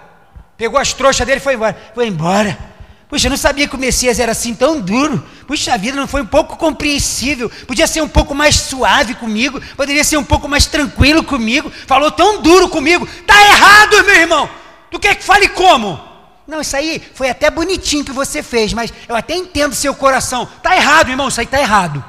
[0.57, 1.77] Pegou as trouxas dele e foi embora.
[1.95, 2.68] Foi embora.
[3.09, 5.25] Puxa, eu não sabia que o Messias era assim tão duro.
[5.47, 7.51] Puxa vida, não foi um pouco compreensível.
[7.67, 9.61] Podia ser um pouco mais suave comigo.
[9.77, 11.73] Poderia ser um pouco mais tranquilo comigo.
[11.87, 13.09] Falou tão duro comigo.
[13.27, 14.51] Tá errado, meu irmão.
[14.91, 15.99] Tu quer que fale como?
[16.47, 20.47] Não, isso aí foi até bonitinho que você fez, mas eu até entendo seu coração.
[20.63, 21.29] Tá errado, irmão.
[21.29, 22.05] Isso aí tá errado.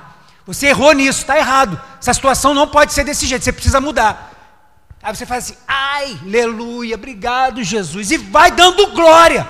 [0.46, 1.80] Você errou nisso, tá errado.
[2.02, 3.44] Essa situação não pode ser desse jeito.
[3.46, 4.34] Você precisa mudar.
[5.02, 8.12] Aí você faz assim, ai, aleluia, obrigado, Jesus.
[8.12, 9.48] E vai dando glória.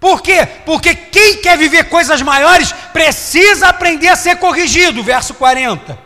[0.00, 0.46] Por quê?
[0.64, 5.02] Porque quem quer viver coisas maiores precisa aprender a ser corrigido.
[5.02, 5.98] Verso 40.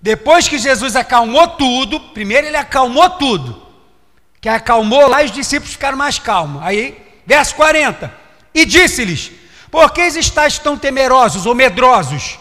[0.00, 3.62] Depois que Jesus acalmou tudo, primeiro ele acalmou tudo.
[4.40, 6.62] Que acalmou lá, os discípulos ficaram mais calmos.
[6.62, 8.12] Aí, verso 40.
[8.54, 9.32] E disse-lhes:
[9.70, 12.38] Por que estáis tão temerosos ou medrosos?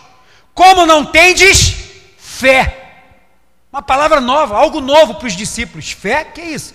[0.53, 1.75] Como não tendes
[2.17, 2.83] fé?
[3.73, 5.91] Uma palavra nova, algo novo para os discípulos.
[5.91, 6.73] Fé, que é isso?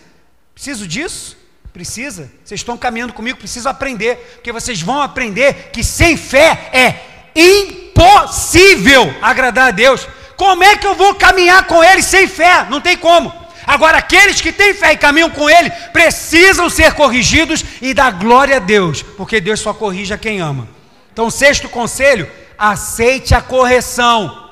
[0.53, 1.40] Preciso disso?
[1.73, 2.31] Precisa.
[2.45, 9.15] Vocês estão caminhando comigo, preciso aprender, porque vocês vão aprender que sem fé é impossível
[9.23, 10.07] agradar a Deus.
[10.37, 12.67] Como é que eu vou caminhar com Ele sem fé?
[12.69, 13.33] Não tem como.
[13.67, 18.57] Agora, aqueles que têm fé e caminham com Ele precisam ser corrigidos e dar glória
[18.57, 20.67] a Deus, porque Deus só corrige a quem ama.
[21.13, 22.29] Então, sexto conselho:
[22.59, 24.51] aceite a correção,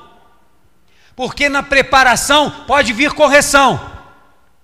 [1.15, 3.88] porque na preparação pode vir correção.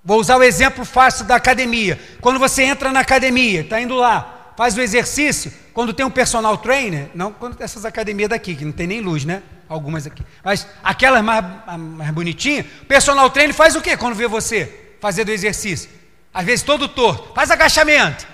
[0.06, 2.00] Vou usar o exemplo fácil da academia.
[2.22, 6.56] Quando você entra na academia, está indo lá, faz o exercício, quando tem um personal
[6.60, 9.41] trainer, não quando essas academias daqui, que não tem nem luz, né?
[9.68, 10.24] Algumas aqui.
[10.44, 11.44] Mas aquelas mais,
[11.80, 15.89] mais bonitinhas, personal trainer faz o quê quando vê você fazendo o exercício?
[16.32, 17.34] Às vezes todo torto.
[17.34, 18.28] Faz agachamento.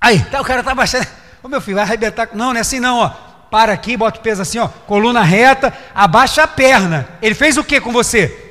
[0.00, 1.08] Aí, tá, o cara está baixando.
[1.42, 2.28] Ô meu filho, vai arrebentar.
[2.32, 3.08] Não, não é assim não, ó.
[3.50, 4.68] Para aqui, bota o peso assim, ó.
[4.68, 7.08] Coluna reta, abaixa a perna.
[7.20, 8.47] Ele fez o que com você?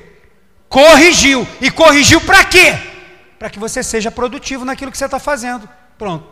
[0.70, 1.48] Corrigiu.
[1.62, 2.78] E corrigiu para quê?
[3.40, 5.68] Para que você seja produtivo naquilo que você está fazendo.
[5.98, 6.26] Pronto.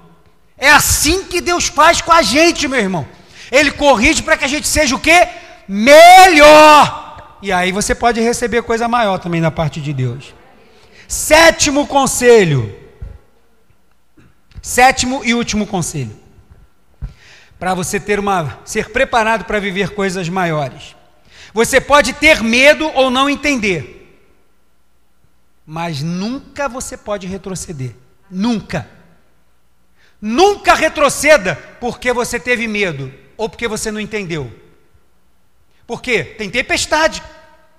[0.58, 3.08] É assim que Deus faz com a gente, meu irmão.
[3.52, 5.28] Ele corrige para que a gente seja o quê?
[5.68, 7.38] Melhor.
[7.42, 10.34] E aí você pode receber coisa maior também da parte de Deus.
[11.08, 12.76] Sétimo conselho.
[14.62, 16.20] Sétimo e último conselho.
[17.60, 20.96] Para você ter uma ser preparado para viver coisas maiores.
[21.54, 24.05] Você pode ter medo ou não entender
[25.66, 27.96] mas nunca você pode retroceder.
[28.30, 28.88] Nunca.
[30.22, 34.54] Nunca retroceda porque você teve medo ou porque você não entendeu.
[35.88, 36.24] Por quê?
[36.24, 37.22] Tem tempestade.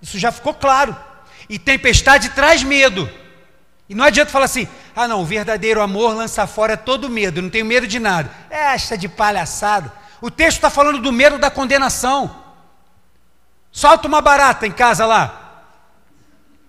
[0.00, 0.96] Isso já ficou claro.
[1.48, 3.08] E tempestade traz medo.
[3.88, 7.50] E não adianta falar assim: ah, não, o verdadeiro amor lança fora todo medo, não
[7.50, 8.30] tenho medo de nada.
[8.50, 9.92] É esta de palhaçada.
[10.20, 12.44] O texto está falando do medo da condenação.
[13.70, 15.45] Solta uma barata em casa lá.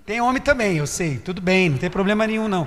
[0.07, 2.65] Tem homem também, eu sei, tudo bem, não tem problema nenhum não.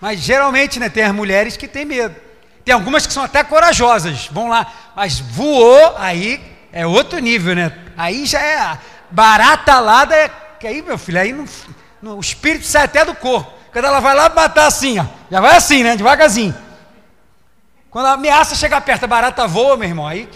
[0.00, 2.16] Mas geralmente, né, tem as mulheres que têm medo.
[2.64, 7.76] Tem algumas que são até corajosas, vão lá, mas voou, aí é outro nível, né?
[7.94, 8.78] Aí já é
[9.10, 11.44] barata alada, é, que aí, meu filho, aí não,
[12.00, 13.52] não, o espírito sai até do corpo.
[13.70, 16.54] Quando ela vai lá matar assim, ó, já vai assim, né, devagarzinho.
[17.90, 20.26] Quando a ameaça chegar perto, a barata voa, meu irmão, aí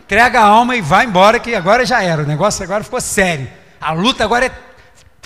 [0.00, 3.50] entrega a alma e vai embora, que agora já era, o negócio agora ficou sério.
[3.78, 4.67] A luta agora é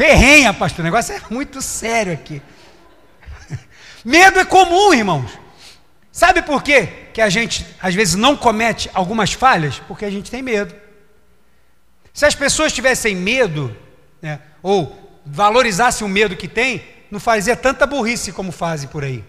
[0.02, 0.80] ferrenha, pastor.
[0.80, 2.42] O negócio é muito sério aqui.
[4.04, 5.38] Medo é comum, irmãos.
[6.10, 9.78] Sabe por quê que a gente às vezes não comete algumas falhas?
[9.86, 10.74] Porque a gente tem medo.
[12.12, 13.74] Se as pessoas tivessem medo,
[14.20, 19.24] né, ou valorizassem o medo que tem, não fazia tanta burrice como fazem por aí.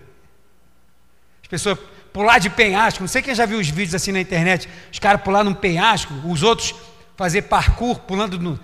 [1.44, 1.78] As pessoas
[2.12, 5.22] pular de penhasco, não sei quem já viu os vídeos assim na internet, os caras
[5.22, 6.74] pular num penhasco, os outros
[7.16, 8.60] fazer parkour, pulando no,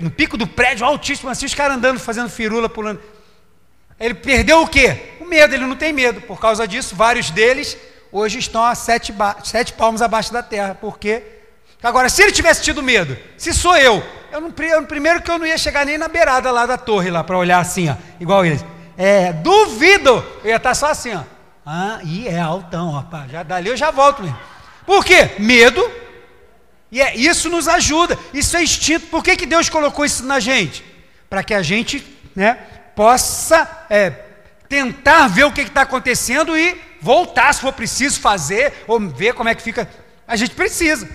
[0.00, 3.00] no pico do prédio altíssimo, assim, os caras andando, fazendo firula, pulando.
[3.98, 5.14] Ele perdeu o quê?
[5.20, 6.20] O medo, ele não tem medo.
[6.20, 7.76] Por causa disso, vários deles
[8.12, 9.12] hoje estão a sete,
[9.44, 10.74] sete palmos abaixo da terra.
[10.74, 11.22] Por quê?
[11.82, 14.02] Agora, se ele tivesse tido medo, se sou eu,
[14.32, 17.10] eu não, eu, primeiro que eu não ia chegar nem na beirada lá da torre,
[17.10, 18.64] lá, para olhar assim, ó, igual eles.
[18.96, 21.22] É, duvido, eu ia estar só assim, ó.
[21.64, 23.30] Ah, e é altão, rapaz.
[23.30, 24.38] Já dali eu já volto mesmo.
[24.86, 25.32] Por quê?
[25.38, 25.88] Medo.
[26.90, 28.18] E é, isso nos ajuda.
[28.32, 29.06] Isso é instinto.
[29.08, 30.84] Por que, que Deus colocou isso na gente?
[31.28, 32.58] Para que a gente né,
[32.96, 34.10] possa é,
[34.68, 39.48] tentar ver o que está acontecendo e voltar, se for preciso fazer, ou ver como
[39.48, 39.88] é que fica.
[40.26, 41.08] A gente precisa.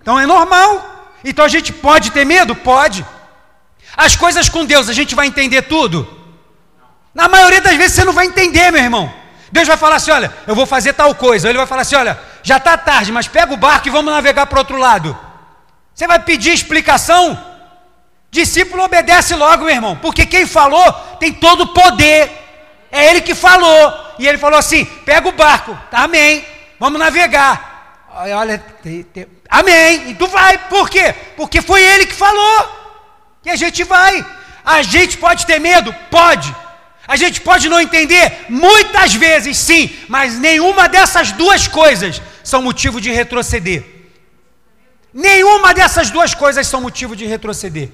[0.00, 1.14] Então é normal.
[1.24, 2.54] Então a gente pode ter medo?
[2.54, 3.04] Pode.
[3.96, 6.16] As coisas com Deus, a gente vai entender tudo?
[7.12, 9.12] Na maioria das vezes você não vai entender, meu irmão.
[9.50, 11.48] Deus vai falar assim: olha, eu vou fazer tal coisa.
[11.48, 14.12] Ou ele vai falar assim: olha, já está tarde, mas pega o barco e vamos
[14.12, 15.18] navegar para outro lado.
[15.94, 17.38] Você vai pedir explicação?
[18.30, 22.30] Discípulo obedece logo, meu irmão, porque quem falou tem todo o poder.
[22.90, 24.14] É ele que falou.
[24.18, 26.44] E ele falou assim: pega o barco, tá, amém,
[26.78, 28.06] vamos navegar.
[28.10, 28.62] Olha,
[29.48, 30.10] amém.
[30.10, 31.14] E tu vai, por quê?
[31.36, 32.78] Porque foi ele que falou.
[33.44, 34.24] E a gente vai.
[34.64, 35.94] A gente pode ter medo?
[36.10, 36.54] Pode.
[37.08, 38.44] A gente pode não entender?
[38.50, 43.82] Muitas vezes sim, mas nenhuma dessas duas coisas são motivo de retroceder.
[45.12, 47.88] Nenhuma dessas duas coisas são motivo de retroceder.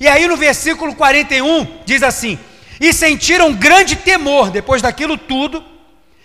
[0.00, 2.36] E aí no versículo 41 diz assim:
[2.80, 5.64] E sentiram grande temor depois daquilo tudo,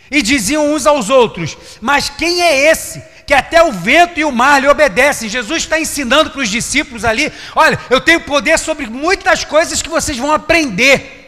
[0.09, 4.31] e diziam uns aos outros: Mas quem é esse que até o vento e o
[4.31, 5.29] mar lhe obedecem?
[5.29, 9.89] Jesus está ensinando para os discípulos ali: Olha, eu tenho poder sobre muitas coisas que
[9.89, 11.18] vocês vão aprender.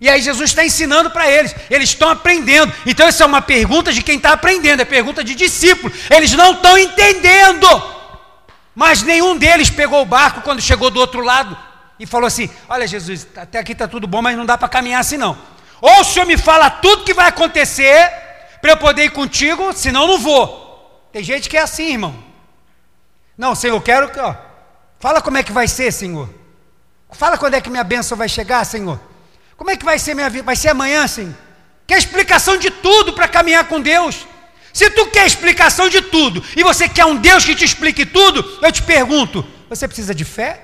[0.00, 2.72] E aí Jesus está ensinando para eles, eles estão aprendendo.
[2.84, 5.92] Então, essa é uma pergunta de quem está aprendendo, é pergunta de discípulo.
[6.10, 7.66] Eles não estão entendendo.
[8.74, 11.56] Mas nenhum deles pegou o barco quando chegou do outro lado
[11.98, 15.00] e falou assim: Olha, Jesus, até aqui está tudo bom, mas não dá para caminhar
[15.00, 15.36] assim não.
[15.80, 18.12] Ou o Senhor me fala tudo que vai acontecer
[18.60, 21.08] para eu poder ir contigo, senão não vou.
[21.10, 22.22] Tem gente que é assim, irmão.
[23.36, 24.20] Não, Senhor, eu quero que,
[24.98, 26.28] fala como é que vai ser, Senhor.
[27.12, 29.00] Fala quando é que minha bênção vai chegar, Senhor.
[29.56, 30.44] Como é que vai ser minha vida?
[30.44, 31.34] Vai ser amanhã, Senhor?
[31.86, 34.26] Quer explicação de tudo para caminhar com Deus?
[34.72, 38.58] Se tu quer explicação de tudo e você quer um Deus que te explique tudo,
[38.62, 40.62] eu te pergunto: você precisa de fé?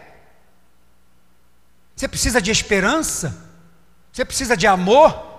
[1.96, 3.50] Você precisa de esperança?
[4.12, 5.30] Você precisa de amor?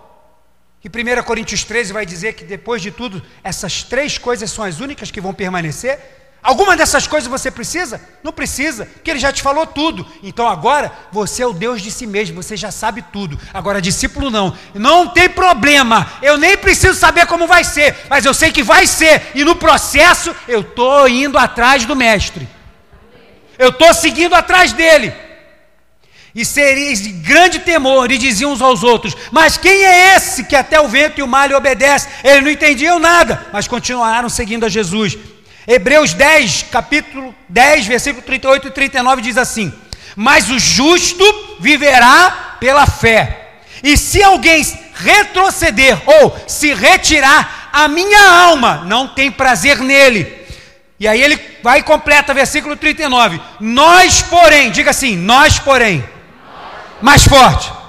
[0.84, 4.80] E 1 Coríntios 13 vai dizer que depois de tudo, essas três coisas são as
[4.80, 6.22] únicas que vão permanecer.
[6.43, 8.01] Alguma dessas coisas você precisa?
[8.21, 10.05] Não precisa, porque ele já te falou tudo.
[10.21, 13.39] Então agora você é o Deus de si mesmo, você já sabe tudo.
[13.53, 14.53] Agora, discípulo não.
[14.73, 18.85] Não tem problema, eu nem preciso saber como vai ser, mas eu sei que vai
[18.85, 19.31] ser.
[19.33, 22.45] E no processo eu estou indo atrás do Mestre,
[23.57, 25.13] eu estou seguindo atrás dele.
[26.35, 30.55] E seria de grande temor, e diziam uns aos outros: Mas quem é esse que
[30.55, 32.09] até o vento e o mar lhe obedece?
[32.23, 35.15] Eles não entendiam nada, mas continuaram seguindo a Jesus.
[35.68, 39.74] Hebreus 10, capítulo 10, versículo 38 e 39 diz assim:
[40.16, 41.24] Mas o justo
[41.59, 43.51] viverá pela fé.
[43.82, 44.61] E se alguém
[44.93, 50.41] retroceder ou se retirar, a minha alma não tem prazer nele.
[50.99, 53.41] E aí ele vai e completa versículo 39.
[53.59, 56.03] Nós, porém, diga assim: nós, porém,
[57.01, 57.82] mais forte.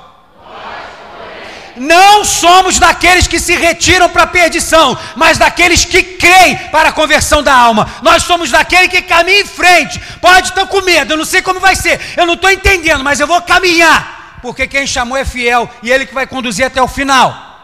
[1.76, 6.92] Não somos daqueles que se retiram para a perdição, mas daqueles que creem para a
[6.92, 7.90] conversão da alma.
[8.02, 10.00] Nós somos daquele que caminha em frente.
[10.20, 13.20] Pode estar com medo, eu não sei como vai ser, eu não estou entendendo, mas
[13.20, 16.88] eu vou caminhar, porque quem chamou é fiel e ele que vai conduzir até o
[16.88, 17.54] final.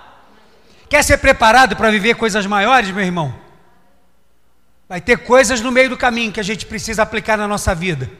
[0.88, 3.34] Quer ser preparado para viver coisas maiores, meu irmão?
[4.88, 8.10] Vai ter coisas no meio do caminho que a gente precisa aplicar na nossa vida.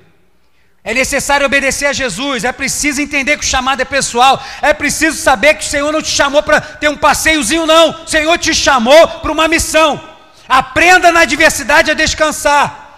[0.83, 5.19] É necessário obedecer a Jesus, é preciso entender que o chamado é pessoal, é preciso
[5.19, 8.05] saber que o Senhor não te chamou para ter um passeiozinho, não.
[8.05, 10.01] O Senhor te chamou para uma missão.
[10.49, 12.89] Aprenda na adversidade a descansar.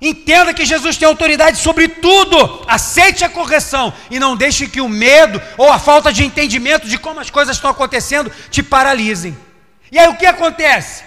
[0.00, 2.64] Entenda que Jesus tem autoridade sobre tudo.
[2.66, 6.98] Aceite a correção e não deixe que o medo ou a falta de entendimento de
[6.98, 9.36] como as coisas estão acontecendo te paralisem.
[9.90, 11.04] E aí o que acontece?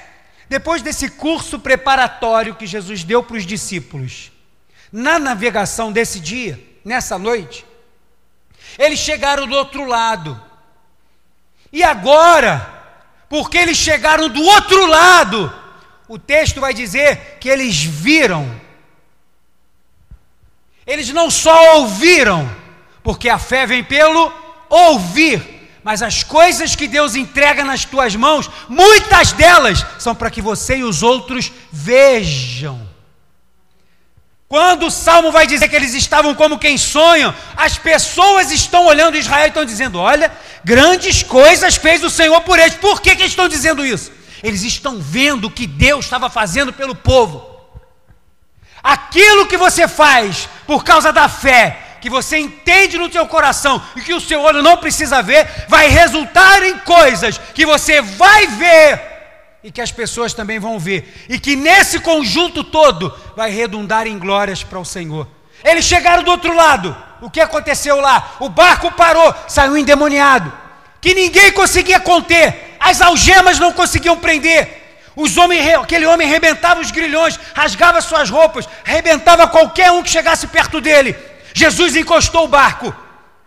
[0.47, 4.31] Depois desse curso preparatório que Jesus deu para os discípulos,
[4.95, 7.65] na navegação desse dia, nessa noite,
[8.79, 10.41] eles chegaram do outro lado.
[11.69, 12.65] E agora,
[13.27, 15.53] porque eles chegaram do outro lado,
[16.07, 18.49] o texto vai dizer que eles viram.
[20.87, 22.49] Eles não só ouviram,
[23.03, 24.31] porque a fé vem pelo
[24.69, 30.41] ouvir, mas as coisas que Deus entrega nas tuas mãos, muitas delas são para que
[30.41, 32.84] você e os outros vejam.
[34.55, 39.17] Quando o salmo vai dizer que eles estavam como quem sonham, as pessoas estão olhando
[39.17, 40.31] Israel e estão dizendo: Olha,
[40.63, 42.75] grandes coisas fez o Senhor por eles.
[42.75, 44.13] Por que, que estão dizendo isso?
[44.41, 47.45] Eles estão vendo o que Deus estava fazendo pelo povo.
[48.81, 53.99] Aquilo que você faz por causa da fé, que você entende no teu coração e
[53.99, 59.14] que o seu olho não precisa ver, vai resultar em coisas que você vai ver
[59.65, 64.19] e que as pessoas também vão ver, e que nesse conjunto todo vai redundar em
[64.19, 65.27] glórias para o Senhor.
[65.63, 66.95] Eles chegaram do outro lado.
[67.19, 68.35] O que aconteceu lá?
[68.39, 70.53] O barco parou, saiu endemoniado,
[71.01, 75.01] que ninguém conseguia conter, as algemas não conseguiam prender.
[75.15, 80.45] Os homens, aquele homem arrebentava os grilhões, rasgava suas roupas, arrebentava qualquer um que chegasse
[80.45, 81.15] perto dele.
[81.55, 82.95] Jesus encostou o barco.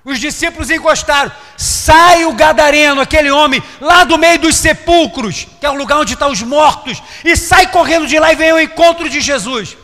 [0.04, 1.30] Os discípulos encostaram.
[1.56, 6.14] Sai o gadareno, aquele homem, lá do meio dos sepulcros, que é o lugar onde
[6.14, 9.76] estão os mortos, e sai correndo de lá e vem ao encontro de Jesus.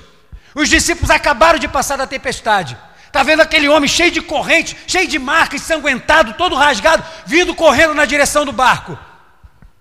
[0.54, 2.76] Os discípulos acabaram de passar da tempestade.
[3.06, 7.94] Está vendo aquele homem cheio de corrente, cheio de marca, ensanguentado, todo rasgado, vindo correndo
[7.94, 8.98] na direção do barco.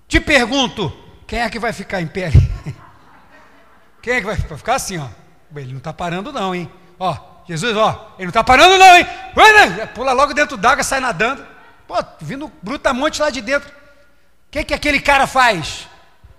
[0.07, 2.53] Te pergunto, quem é que vai ficar em pé ali?
[4.03, 5.07] Quem é que vai ficar assim, ó?
[5.55, 6.69] Ele não está parando, não, hein?
[6.99, 7.17] Ó,
[7.47, 9.05] Jesus, ó, ele não está parando não, hein?
[9.93, 11.45] Pula logo dentro d'água, sai nadando.
[11.87, 13.69] Pô, vindo brutamonte lá de dentro.
[13.69, 15.87] O que, que aquele cara faz?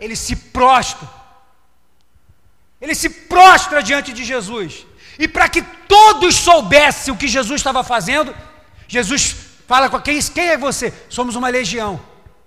[0.01, 1.09] Ele se prostra.
[2.81, 4.87] Ele se prostra diante de Jesus.
[5.19, 8.35] E para que todos soubessem o que Jesus estava fazendo,
[8.89, 9.37] Jesus
[9.67, 10.93] fala com quem, quem é você?
[11.09, 12.01] Somos uma legião.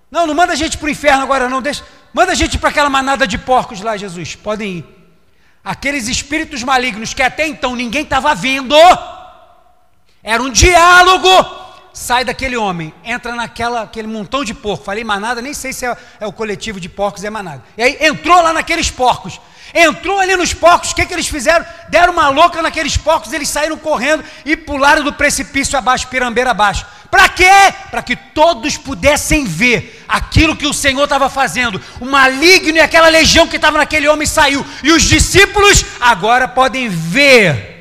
[0.10, 1.62] Não, não manda a gente para o inferno agora, não.
[1.62, 1.84] Deixa,
[2.14, 4.36] manda a gente para aquela manada de porcos lá, Jesus.
[4.36, 4.97] Podem ir
[5.68, 8.76] aqueles espíritos malignos que até então ninguém estava vendo,
[10.24, 11.30] era um diálogo.
[11.94, 14.86] Sai daquele homem, entra naquela aquele montão de porco.
[14.86, 17.64] Falei manada, nem sei se é, é o coletivo de porcos, é manada.
[17.76, 19.42] E aí entrou lá naqueles porcos.
[19.74, 21.66] Entrou ali nos porcos, o que, que eles fizeram?
[21.90, 26.86] Deram uma louca naqueles porcos, eles saíram correndo e pularam do precipício abaixo, pirambeira abaixo.
[27.10, 27.74] Para quê?
[27.90, 31.82] Para que todos pudessem ver aquilo que o Senhor estava fazendo.
[32.00, 34.66] O maligno e aquela legião que estava naquele homem saiu.
[34.84, 37.78] E os discípulos agora podem ver.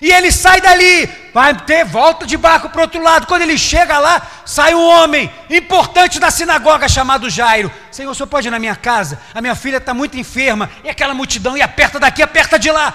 [0.00, 3.26] E ele sai dali, vai ter volta de barco para o outro lado.
[3.26, 7.72] Quando ele chega lá, sai um homem importante da sinagoga chamado Jairo.
[7.90, 9.18] Senhor, o senhor pode ir na minha casa?
[9.34, 10.70] A minha filha está muito enferma.
[10.84, 12.92] E aquela multidão, e aperta daqui, aperta de lá.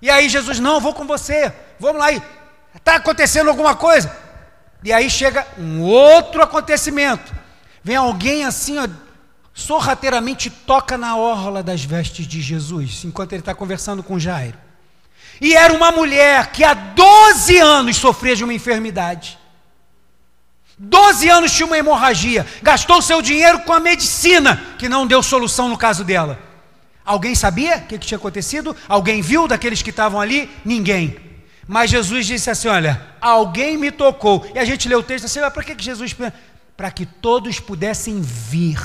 [0.00, 1.52] E aí Jesus, não, vou com você.
[1.80, 2.12] Vamos lá.
[2.74, 4.29] Está acontecendo alguma coisa?
[4.82, 7.34] E aí chega um outro acontecimento.
[7.82, 8.88] Vem alguém assim, ó,
[9.52, 14.58] sorrateiramente toca na orla das vestes de Jesus, enquanto ele está conversando com Jairo.
[15.40, 19.38] E era uma mulher que há 12 anos sofria de uma enfermidade.
[20.78, 25.68] 12 anos tinha uma hemorragia, gastou seu dinheiro com a medicina, que não deu solução
[25.68, 26.38] no caso dela.
[27.04, 28.74] Alguém sabia o que, que tinha acontecido?
[28.88, 30.50] Alguém viu daqueles que estavam ali?
[30.64, 31.29] Ninguém.
[31.70, 34.44] Mas Jesus disse assim: Olha, alguém me tocou.
[34.52, 36.16] E a gente lê o texto assim: para que Jesus.
[36.76, 38.80] Para que todos pudessem vir.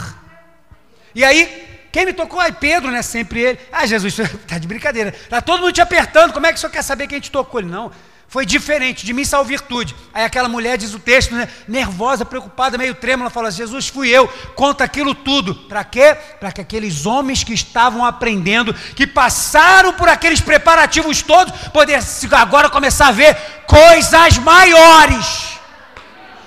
[1.16, 2.40] E aí, quem me tocou?
[2.40, 3.02] Aí Pedro, né?
[3.02, 3.60] Sempre ele.
[3.72, 5.10] Ah, Jesus, está de brincadeira.
[5.10, 6.32] Está todo mundo te apertando.
[6.32, 7.60] Como é que o senhor quer saber quem te tocou?
[7.60, 7.92] Ele, não.
[8.28, 9.96] Foi diferente, de mim saiu virtude.
[10.14, 14.28] Aí aquela mulher, diz o texto, né, nervosa, preocupada, meio trêmula, fala: Jesus, fui eu,
[14.56, 15.56] conta aquilo tudo.
[15.56, 16.18] Para quê?
[16.40, 22.70] Para que aqueles homens que estavam aprendendo, que passaram por aqueles preparativos todos, pudessem agora
[22.70, 25.56] começar a ver coisas maiores.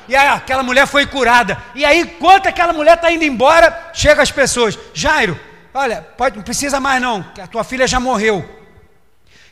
[0.08, 1.56] E aí aquela mulher foi curada.
[1.74, 5.38] E aí, enquanto aquela mulher está indo embora, chega as pessoas: Jairo,
[5.72, 8.57] olha, pode, não precisa mais não, que a tua filha já morreu.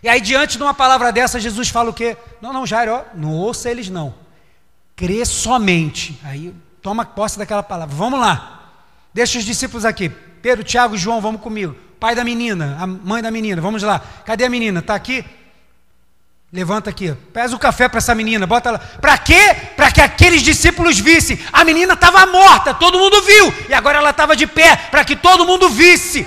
[0.07, 2.16] E aí, diante de uma palavra dessa, Jesus fala o quê?
[2.40, 4.14] Não, não, Jairo, não ouça eles não.
[4.94, 6.16] Crê somente.
[6.22, 7.92] Aí, toma posse daquela palavra.
[7.92, 8.70] Vamos lá.
[9.12, 10.09] Deixa os discípulos aqui.
[10.09, 11.74] Pedro, Tiago João, vamos comigo.
[11.98, 14.00] Pai da menina, a mãe da menina, vamos lá.
[14.24, 14.78] Cadê a menina?
[14.78, 15.24] Está aqui?
[16.52, 18.78] Levanta aqui, pesa o café para essa menina, bota lá.
[18.78, 19.57] Para quê?
[19.74, 21.36] Para que aqueles discípulos vissem.
[21.52, 25.16] A menina estava morta, todo mundo viu, e agora ela estava de pé, para que
[25.16, 26.24] todo mundo visse.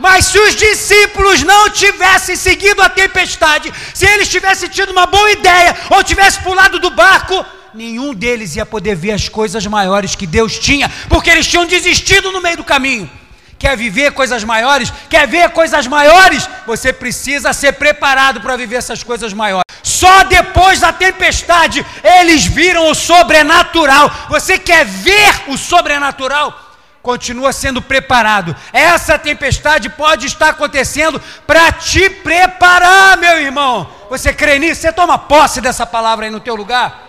[0.00, 5.30] Mas se os discípulos não tivessem seguido a tempestade, se eles tivessem tido uma boa
[5.30, 7.44] ideia, ou tivessem pulado do barco,
[7.74, 12.32] nenhum deles ia poder ver as coisas maiores que Deus tinha, porque eles tinham desistido
[12.32, 13.10] no meio do caminho.
[13.58, 14.90] Quer viver coisas maiores?
[15.10, 16.48] Quer ver coisas maiores?
[16.66, 19.66] Você precisa ser preparado para viver essas coisas maiores.
[19.82, 24.10] Só depois da tempestade eles viram o sobrenatural.
[24.30, 26.69] Você quer ver o sobrenatural?
[27.02, 28.54] Continua sendo preparado.
[28.72, 33.90] Essa tempestade pode estar acontecendo para te preparar, meu irmão.
[34.10, 34.82] Você crê nisso?
[34.82, 37.08] Você toma posse dessa palavra aí no teu lugar?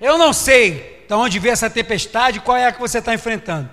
[0.00, 3.70] Eu não sei de onde veio essa tempestade, qual é a que você está enfrentando.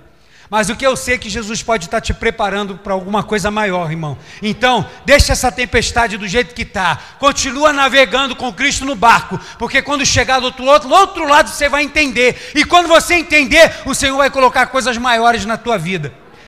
[0.52, 3.50] Mas o que eu sei é que Jesus pode estar te preparando para alguma coisa
[3.50, 4.18] maior, irmão.
[4.44, 7.00] Então, deixa essa tempestade do jeito que está.
[7.20, 9.40] Continua navegando com Cristo no barco.
[9.58, 12.52] Porque quando chegar do outro, do outro lado você vai entender.
[12.54, 16.14] E quando você entender, o Senhor vai colocar coisas maiores na tua vida.